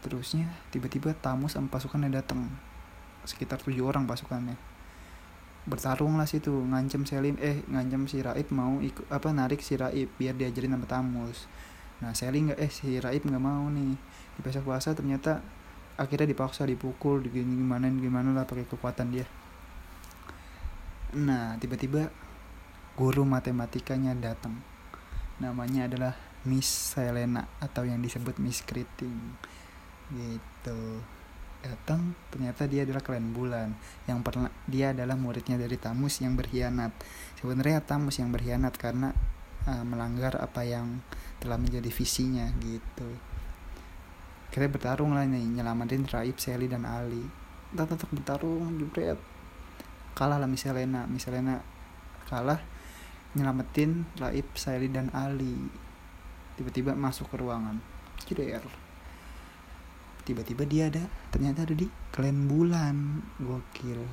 terusnya 0.01 0.49
tiba-tiba 0.73 1.13
tamu 1.13 1.53
sama 1.53 1.69
pasukannya 1.69 2.09
datang 2.09 2.49
sekitar 3.29 3.61
tujuh 3.61 3.85
orang 3.85 4.09
pasukannya. 4.09 4.57
Bertarung 5.69 6.17
lah 6.17 6.25
situ 6.25 6.51
ngancem 6.51 7.05
Selim 7.05 7.37
eh 7.37 7.61
ngancem 7.69 8.09
si 8.09 8.25
Raib 8.25 8.49
mau 8.49 8.81
ikut 8.81 9.05
apa 9.13 9.29
narik 9.29 9.61
si 9.61 9.77
Raib 9.77 10.09
biar 10.17 10.33
diajarin 10.33 10.73
sama 10.73 10.89
Tamus 10.89 11.45
nah 12.01 12.17
Selim 12.17 12.53
nggak? 12.53 12.59
Eh 12.61 12.73
si 12.73 12.97
Raib 12.97 13.23
nggak 13.25 13.45
mau 13.45 13.69
nih. 13.69 13.97
Di 14.37 14.41
puasa 14.41 14.61
puasa 14.65 14.97
ternyata 14.97 15.45
akhirnya 16.01 16.33
dipaksa 16.33 16.65
dipukul 16.65 17.21
gimana 17.29 17.93
gimana 17.93 18.33
lah 18.33 18.49
pakai 18.49 18.65
kekuatan 18.65 19.13
dia. 19.13 19.29
Nah 21.17 21.61
tiba-tiba 21.61 22.09
guru 22.97 23.25
matematikanya 23.29 24.17
datang. 24.17 24.57
Namanya 25.41 25.89
adalah 25.89 26.15
Miss 26.49 26.69
Selena 26.69 27.45
atau 27.61 27.85
yang 27.85 28.01
disebut 28.01 28.41
Miss 28.41 28.65
Kriting 28.65 29.37
gitu. 30.13 31.05
Datang 31.61 32.17
ternyata 32.33 32.65
dia 32.65 32.89
adalah 32.89 33.05
klan 33.05 33.37
bulan. 33.37 33.77
Yang 34.09 34.19
pernah 34.25 34.49
dia 34.65 34.97
adalah 34.97 35.17
muridnya 35.21 35.61
dari 35.61 35.77
Tamus 35.77 36.25
yang 36.25 36.33
berkhianat. 36.33 36.93
Sebenarnya 37.37 37.85
Tamus 37.85 38.17
yang 38.17 38.33
berkhianat 38.33 38.73
karena 38.81 39.13
uh, 39.67 39.85
melanggar 39.85 40.39
apa 40.39 40.65
yang 40.65 41.03
telah 41.41 41.57
menjadi 41.57 41.89
visinya 41.89 42.47
gitu. 42.61 43.09
Kita 44.51 44.67
bertarung 44.67 45.15
lah 45.15 45.25
nih 45.25 45.61
nyelamatin 45.61 46.05
Raib, 46.11 46.37
Sally 46.37 46.67
dan 46.67 46.85
Ali. 46.85 47.23
Kita 47.71 47.87
tetap 47.87 48.09
bertarung 48.11 48.77
jebret. 48.77 49.19
Kalah 50.17 50.43
lah 50.43 50.51
misalnya 50.51 51.07
misalnya 51.07 51.63
kalah 52.27 52.61
nyelamatin 53.35 54.05
Raib, 54.19 54.47
Sally 54.59 54.91
dan 54.91 55.09
Ali. 55.15 55.55
Tiba-tiba 56.59 56.93
masuk 56.99 57.31
ke 57.31 57.37
ruangan. 57.41 57.79
Jeder 58.27 58.63
tiba-tiba 60.21 60.63
dia 60.63 60.87
ada 60.87 61.11
ternyata 61.35 61.67
ada 61.67 61.75
di 61.75 61.91
klan 62.15 62.47
bulan. 62.47 63.25
Gokil. 63.41 64.05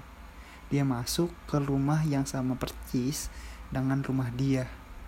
Dia 0.72 0.82
masuk 0.82 1.30
ke 1.46 1.60
rumah 1.62 2.02
yang 2.08 2.26
sama 2.26 2.56
percis 2.58 3.30
dengan 3.70 4.00
rumah 4.02 4.32
dia 4.32 4.66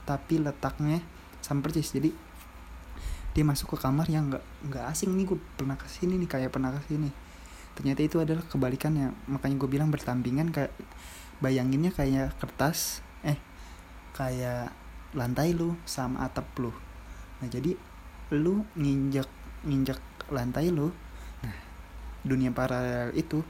tapi 0.10 0.42
letaknya 0.42 1.06
sama 1.46 1.62
percis 1.62 1.94
jadi 1.94 2.10
dia 3.38 3.46
masuk 3.46 3.78
ke 3.78 3.78
kamar 3.78 4.10
yang 4.10 4.34
nggak 4.34 4.42
nggak 4.74 4.86
asing 4.90 5.14
nih 5.14 5.30
gue 5.30 5.38
pernah 5.54 5.78
ke 5.78 5.86
sini 5.86 6.18
nih 6.18 6.26
kayak 6.26 6.50
pernah 6.50 6.74
ke 6.74 6.82
sini 6.90 7.14
ternyata 7.78 8.02
itu 8.02 8.18
adalah 8.18 8.42
kebalikannya 8.50 9.14
makanya 9.30 9.56
gue 9.62 9.70
bilang 9.70 9.94
bertampingan 9.94 10.50
kayak 10.50 10.74
bayanginnya 11.40 11.96
kayak 11.96 12.36
kertas 12.42 13.06
eh 13.24 13.40
kayak 14.12 14.76
lantai 15.16 15.56
lu 15.56 15.74
sama 15.90 16.28
atap 16.28 16.46
lu. 16.60 16.70
Nah 17.42 17.48
jadi 17.48 17.74
lu 18.36 18.68
nginjek 18.78 19.26
nginjek 19.66 20.00
lantai 20.30 20.70
lu 20.70 20.94
nah 21.42 21.56
dunia 22.22 22.52
paralel 22.52 23.16
itu 23.16 23.42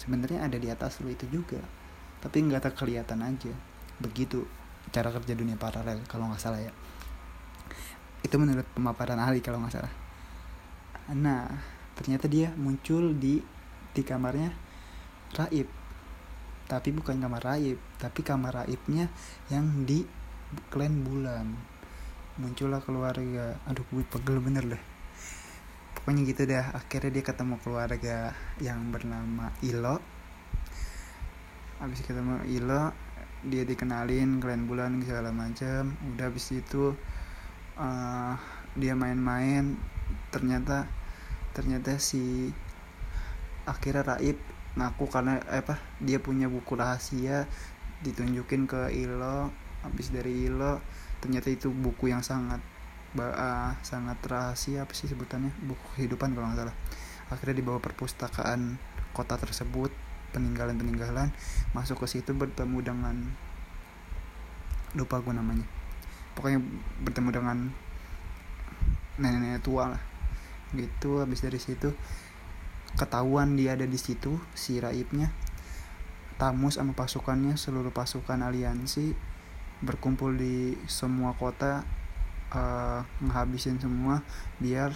sebenarnya 0.00 0.42
ada 0.42 0.56
di 0.58 0.66
atas 0.72 0.98
lu 1.04 1.12
itu 1.12 1.28
juga 1.30 1.60
tapi 2.24 2.40
nggak 2.40 2.72
terkelihatan 2.72 3.20
aja. 3.20 3.52
Begitu 4.00 4.48
cara 4.94 5.10
kerja 5.10 5.34
dunia 5.34 5.58
paralel 5.58 6.06
kalau 6.06 6.30
nggak 6.30 6.38
salah 6.38 6.62
ya. 6.62 6.70
Itu 8.22 8.38
menurut 8.38 8.62
pemaparan 8.70 9.18
ahli 9.18 9.42
kalau 9.42 9.58
nggak 9.58 9.74
salah. 9.74 9.92
Nah 11.18 11.50
ternyata 11.98 12.30
dia 12.30 12.54
muncul 12.54 13.10
di 13.18 13.42
di 13.90 14.02
kamarnya 14.06 14.54
Raib. 15.34 15.66
Tapi 16.70 16.88
bukan 16.94 17.18
kamar 17.18 17.42
Raib 17.42 17.82
tapi 17.98 18.22
kamar 18.22 18.62
Raibnya 18.62 19.10
yang 19.50 19.82
di 19.82 20.06
klan 20.70 21.02
bulan. 21.02 21.50
Muncullah 22.38 22.78
keluarga. 22.78 23.58
Aduh 23.66 23.82
gue 23.90 24.06
pegel 24.06 24.38
bener 24.38 24.62
deh. 24.78 24.82
Pokoknya 25.98 26.22
gitu 26.22 26.42
dah 26.46 26.70
akhirnya 26.70 27.10
dia 27.18 27.24
ketemu 27.26 27.58
keluarga 27.58 28.30
yang 28.62 28.94
bernama 28.94 29.50
Ilo. 29.66 29.98
Habis 31.82 32.06
ketemu 32.06 32.46
Ilo 32.46 33.03
dia 33.44 33.62
dikenalin 33.68 34.40
kalian 34.40 34.64
bulan 34.64 35.00
segala 35.04 35.30
macam 35.30 35.92
udah 36.14 36.24
habis 36.26 36.48
itu 36.52 36.96
uh, 37.76 38.34
dia 38.74 38.94
main-main. 38.96 39.76
Ternyata 40.32 40.88
ternyata 41.54 41.96
si 42.02 42.50
akhirnya 43.64 44.16
Raib 44.16 44.36
ngaku 44.74 45.04
karena 45.06 45.38
eh, 45.48 45.62
apa 45.62 45.78
dia 46.02 46.18
punya 46.18 46.50
buku 46.50 46.74
rahasia 46.74 47.46
ditunjukin 48.02 48.66
ke 48.66 48.90
Ilo 48.90 49.54
habis 49.86 50.10
dari 50.10 50.50
Ilo 50.50 50.82
ternyata 51.22 51.48
itu 51.48 51.70
buku 51.70 52.10
yang 52.10 52.20
sangat 52.20 52.60
uh, 53.16 53.72
sangat 53.86 54.18
rahasia 54.26 54.82
apa 54.82 54.92
sih 54.92 55.06
sebutannya? 55.06 55.54
Buku 55.62 55.86
kehidupan 55.96 56.34
kalau 56.34 56.50
nggak 56.50 56.66
salah. 56.66 56.76
Akhirnya 57.30 57.56
dibawa 57.62 57.78
perpustakaan 57.80 58.76
kota 59.14 59.38
tersebut 59.38 59.94
peninggalan-peninggalan 60.34 61.30
masuk 61.70 62.02
ke 62.02 62.18
situ 62.18 62.34
bertemu 62.34 62.78
dengan 62.82 63.16
lupa 64.98 65.22
gue 65.22 65.30
namanya. 65.30 65.66
Pokoknya 66.34 66.58
bertemu 67.06 67.30
dengan 67.30 67.58
nenek-nenek 69.22 69.62
tua 69.62 69.94
lah. 69.94 70.02
Gitu 70.74 71.22
habis 71.22 71.38
dari 71.38 71.62
situ 71.62 71.94
ketahuan 72.98 73.54
dia 73.54 73.74
ada 73.74 73.86
di 73.86 73.98
situ 73.98 74.38
si 74.54 74.78
raibnya 74.78 75.30
tamus 76.38 76.78
sama 76.78 76.94
pasukannya 76.94 77.58
seluruh 77.58 77.90
pasukan 77.90 78.38
aliansi 78.38 79.14
berkumpul 79.82 80.34
di 80.38 80.78
semua 80.86 81.34
kota 81.34 81.82
uh, 82.54 83.02
ngehabisin 83.22 83.82
semua 83.82 84.22
biar 84.62 84.94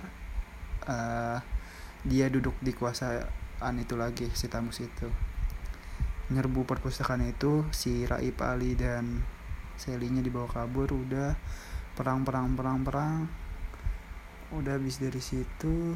uh, 0.86 1.38
dia 2.06 2.30
duduk 2.30 2.54
di 2.62 2.70
kuasaan 2.70 3.74
itu 3.82 3.98
lagi 3.98 4.30
si 4.32 4.46
Tamus 4.46 4.78
itu 4.80 5.10
nyerbu 6.28 6.68
perpustakaan 6.68 7.24
itu 7.24 7.64
si 7.72 8.04
Raib 8.04 8.36
Ali 8.44 8.76
dan 8.76 9.24
Selinya 9.78 10.18
dibawa 10.18 10.50
kabur 10.50 10.90
udah 10.90 11.38
perang 11.94 12.26
perang 12.26 12.58
perang 12.58 12.82
perang. 12.82 13.16
Udah 14.50 14.74
habis 14.74 14.98
dari 14.98 15.22
situ 15.22 15.94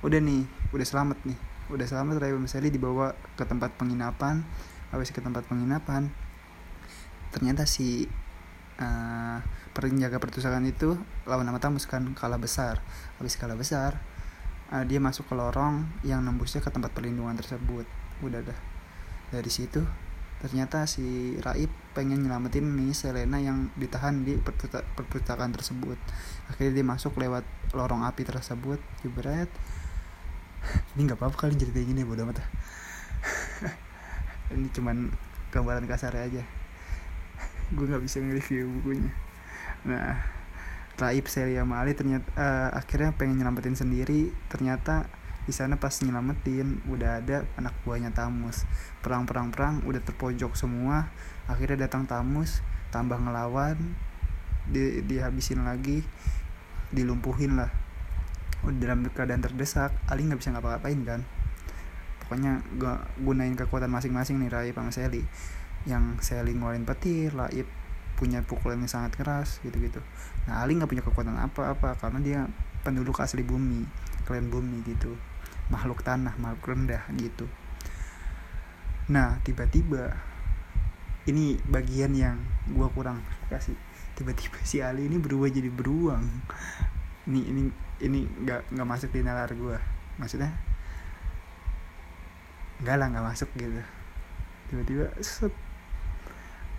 udah 0.00 0.20
nih 0.20 0.44
udah 0.76 0.86
selamat 0.86 1.24
nih. 1.24 1.38
Udah 1.72 1.86
selamat 1.88 2.20
Raib 2.20 2.36
Seli 2.44 2.68
dibawa 2.68 3.16
ke 3.34 3.48
tempat 3.48 3.72
penginapan. 3.80 4.44
Habis 4.92 5.08
ke 5.08 5.24
tempat 5.24 5.48
penginapan 5.48 6.12
ternyata 7.30 7.62
si 7.62 8.10
uh, 8.82 9.38
penjaga 9.70 10.18
pertusakan 10.18 10.66
itu 10.66 10.98
lawan 11.30 11.46
nama 11.46 11.62
Tamus 11.62 11.88
kan 11.88 12.12
kalah 12.12 12.36
besar. 12.38 12.84
Habis 13.16 13.40
kalah 13.40 13.56
besar 13.56 13.96
uh, 14.68 14.84
dia 14.84 15.00
masuk 15.02 15.26
ke 15.26 15.34
lorong 15.34 15.88
yang 16.06 16.20
nembusnya 16.22 16.60
ke 16.60 16.68
tempat 16.68 16.94
perlindungan 16.94 17.40
tersebut 17.40 17.99
udah 18.22 18.40
dah 18.44 18.58
dari 19.30 19.50
situ 19.50 19.82
ternyata 20.40 20.88
si 20.88 21.36
Raib 21.36 21.68
pengen 21.92 22.24
nyelamatin 22.24 22.64
nih 22.64 22.96
Selena 22.96 23.36
yang 23.36 23.68
ditahan 23.76 24.24
di 24.24 24.40
perpustakaan 24.40 25.52
tersebut. 25.52 26.00
Akhirnya 26.48 26.80
dia 26.80 26.86
masuk 26.88 27.20
lewat 27.20 27.44
lorong 27.76 28.08
api 28.08 28.24
tersebut 28.24 28.80
jebret. 29.04 29.52
Ini 30.96 31.00
nggak 31.04 31.20
apa-apa 31.20 31.36
kali 31.44 31.60
jadi 31.60 31.84
gini 31.84 32.08
bodoh 32.08 32.24
amat. 32.24 32.40
Ini 34.56 34.72
cuman 34.72 35.12
gambaran 35.52 35.84
kasar 35.84 36.16
aja. 36.16 36.40
Gue 37.76 37.84
nggak 37.84 38.00
bisa 38.00 38.24
nge-review 38.24 38.64
bukunya. 38.80 39.12
Nah 39.84 40.24
Raib 40.96 41.28
Selia 41.28 41.68
Ali 41.68 41.92
ternyata 41.92 42.28
uh, 42.36 42.68
akhirnya 42.72 43.12
pengen 43.12 43.44
nyelamatin 43.44 43.76
sendiri. 43.76 44.32
Ternyata 44.48 45.04
di 45.50 45.54
sana 45.58 45.74
pas 45.74 45.90
nyelamatin 45.98 46.78
udah 46.86 47.18
ada 47.18 47.42
anak 47.58 47.74
buahnya 47.82 48.14
Tamus. 48.14 48.62
Perang 49.02 49.26
perang 49.26 49.50
perang 49.50 49.82
udah 49.82 49.98
terpojok 49.98 50.54
semua. 50.54 51.10
Akhirnya 51.50 51.90
datang 51.90 52.06
Tamus 52.06 52.62
tambah 52.94 53.18
ngelawan 53.18 53.74
di 54.70 55.02
dihabisin 55.02 55.66
lagi 55.66 56.06
dilumpuhin 56.94 57.58
lah. 57.58 57.66
Udah 58.62 58.78
dalam 58.78 59.02
keadaan 59.10 59.42
terdesak 59.42 59.90
Ali 60.06 60.30
nggak 60.30 60.38
bisa 60.38 60.54
ngapa-ngapain 60.54 61.02
kan. 61.02 61.20
Pokoknya 62.22 62.62
gak 62.78 63.10
gunain 63.18 63.58
kekuatan 63.58 63.90
masing-masing 63.90 64.38
nih 64.38 64.54
Raib 64.54 64.78
sama 64.78 64.94
Seli 64.94 65.26
yang 65.82 66.14
Sally 66.22 66.54
ngeluarin 66.54 66.86
petir 66.86 67.34
Laib 67.34 67.66
punya 68.14 68.38
pukulan 68.46 68.78
yang 68.78 68.86
sangat 68.86 69.18
keras 69.18 69.58
gitu-gitu. 69.66 69.98
Nah 70.46 70.62
Ali 70.62 70.78
nggak 70.78 70.86
punya 70.86 71.02
kekuatan 71.02 71.34
apa-apa 71.42 71.98
karena 71.98 72.22
dia 72.22 72.40
penduduk 72.86 73.18
asli 73.18 73.42
bumi 73.42 73.82
kalian 74.30 74.46
bumi 74.46 74.86
gitu 74.86 75.18
makhluk 75.70 76.02
tanah 76.04 76.34
makhluk 76.36 76.74
rendah 76.74 77.02
gitu. 77.16 77.46
Nah 79.08 79.38
tiba-tiba 79.46 80.18
ini 81.30 81.56
bagian 81.70 82.12
yang 82.12 82.36
gua 82.74 82.90
kurang 82.90 83.22
kasih 83.48 83.78
tiba-tiba 84.18 84.58
si 84.66 84.84
Ali 84.84 85.08
ini 85.08 85.16
berubah 85.16 85.48
jadi 85.48 85.70
beruang. 85.72 86.26
Ini 87.30 87.40
ini 87.48 87.62
ini 88.04 88.20
nggak 88.26 88.74
nggak 88.74 88.88
masuk 88.88 89.12
di 89.12 89.24
nalar 89.24 89.52
gue 89.52 89.76
maksudnya 90.16 90.52
nggak 92.80 92.96
lah 92.96 93.06
nggak 93.12 93.26
masuk 93.30 93.48
gitu. 93.56 93.80
Tiba-tiba 94.68 95.06
set. 95.24 95.52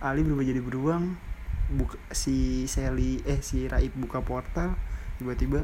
Ali 0.02 0.26
berubah 0.26 0.42
jadi 0.42 0.58
beruang 0.58 1.14
buka, 1.78 1.94
si 2.10 2.66
Sally 2.66 3.22
eh 3.22 3.38
si 3.38 3.70
Raib 3.70 3.94
buka 3.94 4.18
portal 4.18 4.74
tiba-tiba 5.22 5.62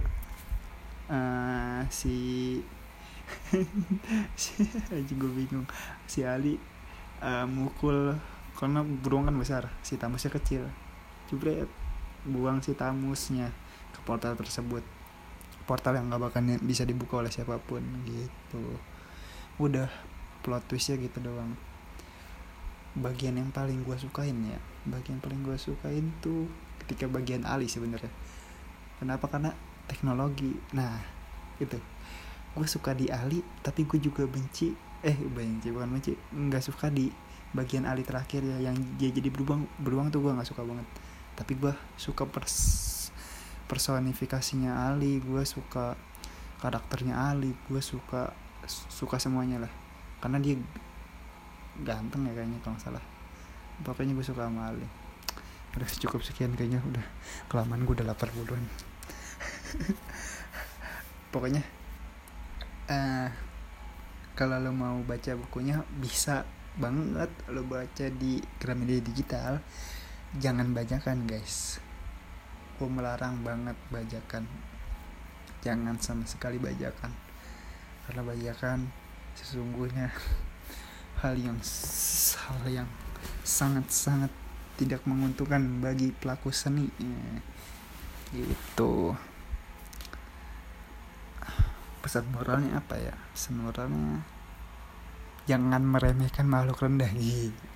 uh, 1.10 1.82
si 1.90 2.14
si 4.40 4.64
aja 4.66 5.12
gue 5.12 5.30
bingung. 5.32 5.66
Si 6.04 6.24
Ali 6.24 6.56
uh, 7.20 7.46
mukul 7.46 8.16
karena 8.58 8.82
beruang 8.82 9.30
kan 9.30 9.36
besar 9.38 9.70
si 9.84 9.96
tamusnya 10.00 10.34
kecil. 10.34 10.66
Jebret 11.30 11.68
buang 12.26 12.60
si 12.64 12.74
tamusnya 12.74 13.52
ke 13.94 14.00
portal 14.04 14.34
tersebut. 14.34 14.82
Portal 15.68 16.00
yang 16.00 16.08
gak 16.08 16.32
bakal 16.32 16.40
bisa 16.64 16.88
dibuka 16.88 17.20
oleh 17.20 17.28
siapa 17.28 17.60
pun 17.60 17.84
gitu. 18.08 18.64
Udah 19.60 19.88
plot 20.40 20.64
twistnya 20.66 20.96
gitu 20.96 21.20
doang. 21.20 21.54
Bagian 22.98 23.36
yang 23.36 23.52
paling 23.52 23.84
gue 23.84 23.96
sukain 24.00 24.36
ya 24.48 24.58
bagian 24.88 25.20
paling 25.20 25.44
gue 25.44 25.56
sukain 25.60 26.08
tuh 26.24 26.48
ketika 26.84 27.04
bagian 27.06 27.44
Ali 27.44 27.68
sebenarnya. 27.68 28.10
Kenapa? 28.98 29.28
Karena 29.28 29.52
teknologi. 29.84 30.56
Nah 30.72 30.96
itu 31.60 31.76
gue 32.58 32.66
suka 32.66 32.90
di 32.92 33.06
Ali 33.06 33.38
tapi 33.62 33.86
gue 33.86 34.02
juga 34.02 34.26
benci. 34.26 34.74
Eh 35.06 35.14
benci 35.14 35.70
bukan 35.70 35.94
benci. 35.94 36.12
Nggak 36.34 36.62
suka 36.66 36.90
di 36.90 37.06
bagian 37.54 37.86
Ali 37.86 38.02
terakhir 38.02 38.42
ya 38.42 38.58
yang 38.58 38.76
dia 38.98 39.08
jadi 39.08 39.30
beruang 39.30 39.64
beruang 39.78 40.10
tuh 40.10 40.20
gue 40.26 40.34
nggak 40.34 40.48
suka 40.50 40.66
banget. 40.66 40.86
Tapi 41.38 41.52
gue 41.54 41.72
suka 41.94 42.26
pers 42.26 42.58
personifikasinya 43.70 44.90
Ali 44.90 45.22
gue 45.22 45.42
suka 45.46 45.94
karakternya 46.58 47.30
Ali 47.30 47.54
gue 47.70 47.78
suka 47.78 48.34
suka 48.66 49.22
semuanya 49.22 49.62
lah. 49.62 49.72
Karena 50.18 50.42
dia 50.42 50.58
ganteng 51.86 52.26
ya 52.26 52.34
kayaknya 52.34 52.58
kalau 52.66 52.78
salah. 52.82 53.04
Pokoknya 53.86 54.18
gue 54.18 54.26
suka 54.26 54.50
sama 54.50 54.74
Ali. 54.74 54.82
Udah 55.78 55.86
cukup 55.86 56.26
sekian 56.26 56.58
kayaknya. 56.58 56.82
Udah 56.82 57.06
kelamaan 57.46 57.86
gue 57.86 57.94
udah 57.94 58.06
lapar 58.10 58.34
duluan. 58.34 58.66
Pokoknya 61.32 61.77
uh, 62.88 63.28
kalau 64.34 64.56
lo 64.58 64.72
mau 64.72 64.98
baca 65.04 65.34
bukunya 65.36 65.84
bisa 66.00 66.46
banget 66.78 67.28
lo 67.50 67.66
baca 67.66 68.06
di 68.08 68.40
Gramedia 68.58 69.02
Digital. 69.02 69.60
Jangan 70.38 70.72
bajakan 70.72 71.28
guys. 71.28 71.82
Gue 72.78 72.88
melarang 72.88 73.42
banget 73.44 73.76
bajakan. 73.92 74.46
Jangan 75.60 75.98
sama 76.00 76.24
sekali 76.24 76.56
bajakan. 76.56 77.12
Karena 78.06 78.22
bajakan 78.24 78.88
sesungguhnya 79.36 80.08
hal 81.20 81.34
yang 81.34 81.58
hal 82.46 82.62
yang 82.70 82.88
sangat-sangat 83.42 84.30
tidak 84.78 85.02
menguntungkan 85.02 85.82
bagi 85.82 86.14
pelaku 86.14 86.54
seni. 86.54 86.86
Gitu 88.30 89.16
pesan 92.08 92.24
moralnya 92.32 92.80
apa 92.80 92.96
ya? 92.96 93.12
Pesan 93.36 93.60
moralnya 93.60 94.24
jangan 95.44 95.84
meremehkan 95.84 96.48
makhluk 96.48 96.80
rendah. 96.80 97.12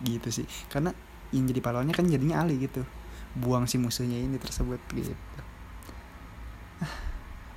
Gitu 0.01 0.28
sih. 0.33 0.49
Karena 0.72 0.97
yang 1.37 1.45
jadi 1.53 1.61
pahlawannya 1.61 1.93
kan 1.93 2.09
jadinya 2.09 2.41
Ali 2.41 2.64
gitu. 2.64 2.89
Buang 3.37 3.68
si 3.68 3.76
musuhnya 3.76 4.16
ini 4.16 4.41
tersebut 4.41 4.80
gitu. 4.97 5.12
Ah, 6.80 6.97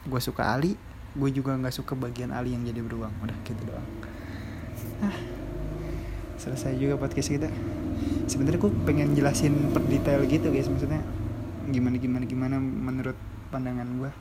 gue 0.03 0.19
suka 0.19 0.51
Ali 0.51 0.75
gue 1.15 1.31
juga 1.31 1.55
nggak 1.55 1.71
suka 1.71 1.95
bagian 1.95 2.35
Ali 2.35 2.51
yang 2.51 2.67
jadi 2.67 2.83
beruang. 2.83 3.15
Udah 3.23 3.35
gitu 3.47 3.63
doang. 3.63 3.87
Ah 4.99 5.15
selesai 6.35 6.75
juga 6.75 6.99
podcast 6.99 7.31
kita. 7.31 7.49
Sebenarnya 8.27 8.59
gue 8.59 8.71
pengen 8.83 9.15
jelasin 9.15 9.71
per 9.71 9.81
detail 9.87 10.21
gitu 10.27 10.51
guys. 10.51 10.67
Maksudnya 10.67 11.01
gimana 11.71 11.97
gimana 11.97 12.23
gimana 12.29 12.55
menurut 12.61 13.17
pandangan 13.49 13.87
gue 13.97 14.11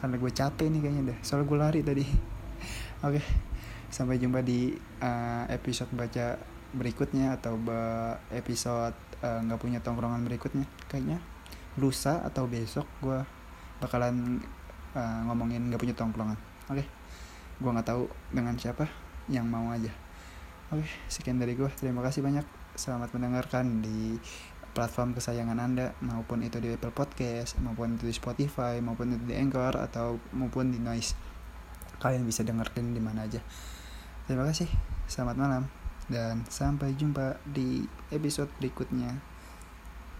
karena 0.00 0.16
gue 0.18 0.30
capek 0.30 0.66
nih 0.70 0.80
kayaknya 0.80 1.02
deh 1.12 1.18
soalnya 1.20 1.46
gue 1.46 1.58
lari 1.58 1.80
tadi 1.84 2.04
oke 3.06 3.18
okay. 3.18 3.24
sampai 3.90 4.18
jumpa 4.18 4.40
di 4.42 4.74
uh, 5.02 5.44
episode 5.50 5.90
baca 5.94 6.38
berikutnya 6.74 7.38
atau 7.38 7.54
episode 8.34 8.98
eh, 9.22 9.40
nggak 9.46 9.58
uh, 9.58 9.62
punya 9.62 9.78
tongkrongan 9.78 10.26
berikutnya 10.26 10.66
kayaknya 10.90 11.22
lusa 11.78 12.18
atau 12.26 12.50
besok 12.50 12.82
gue 12.98 13.22
bakalan 13.78 14.42
uh, 14.98 15.20
ngomongin 15.30 15.70
nggak 15.70 15.78
punya 15.78 15.94
tongkrongan 15.94 16.34
oke 16.66 16.82
okay? 16.82 16.86
gue 17.62 17.70
nggak 17.70 17.86
tahu 17.86 18.10
dengan 18.34 18.58
siapa 18.58 18.90
yang 19.30 19.46
mau 19.46 19.70
aja 19.70 19.94
Oke, 20.72 20.90
sekian 21.12 21.36
dari 21.36 21.54
gue. 21.54 21.68
Terima 21.76 22.00
kasih 22.00 22.24
banyak. 22.24 22.42
Selamat 22.72 23.12
mendengarkan 23.12 23.84
di 23.84 24.16
platform 24.74 25.14
kesayangan 25.14 25.56
Anda 25.62 25.94
maupun 26.02 26.42
itu 26.42 26.58
di 26.58 26.74
Apple 26.74 26.90
Podcast, 26.90 27.56
maupun 27.62 27.94
itu 27.94 28.10
di 28.10 28.14
Spotify, 28.14 28.82
maupun 28.82 29.14
itu 29.14 29.24
di 29.24 29.38
Anchor 29.38 29.78
atau 29.78 30.18
maupun 30.34 30.74
di 30.74 30.82
Noise. 30.82 31.14
Kalian 32.02 32.26
bisa 32.26 32.42
dengerin 32.42 32.92
di 32.92 33.00
mana 33.00 33.24
aja. 33.24 33.38
Terima 34.26 34.44
kasih. 34.44 34.68
Selamat 35.06 35.36
malam 35.38 35.62
dan 36.10 36.44
sampai 36.50 36.92
jumpa 36.98 37.40
di 37.46 37.86
episode 38.12 38.50
berikutnya. 38.60 39.33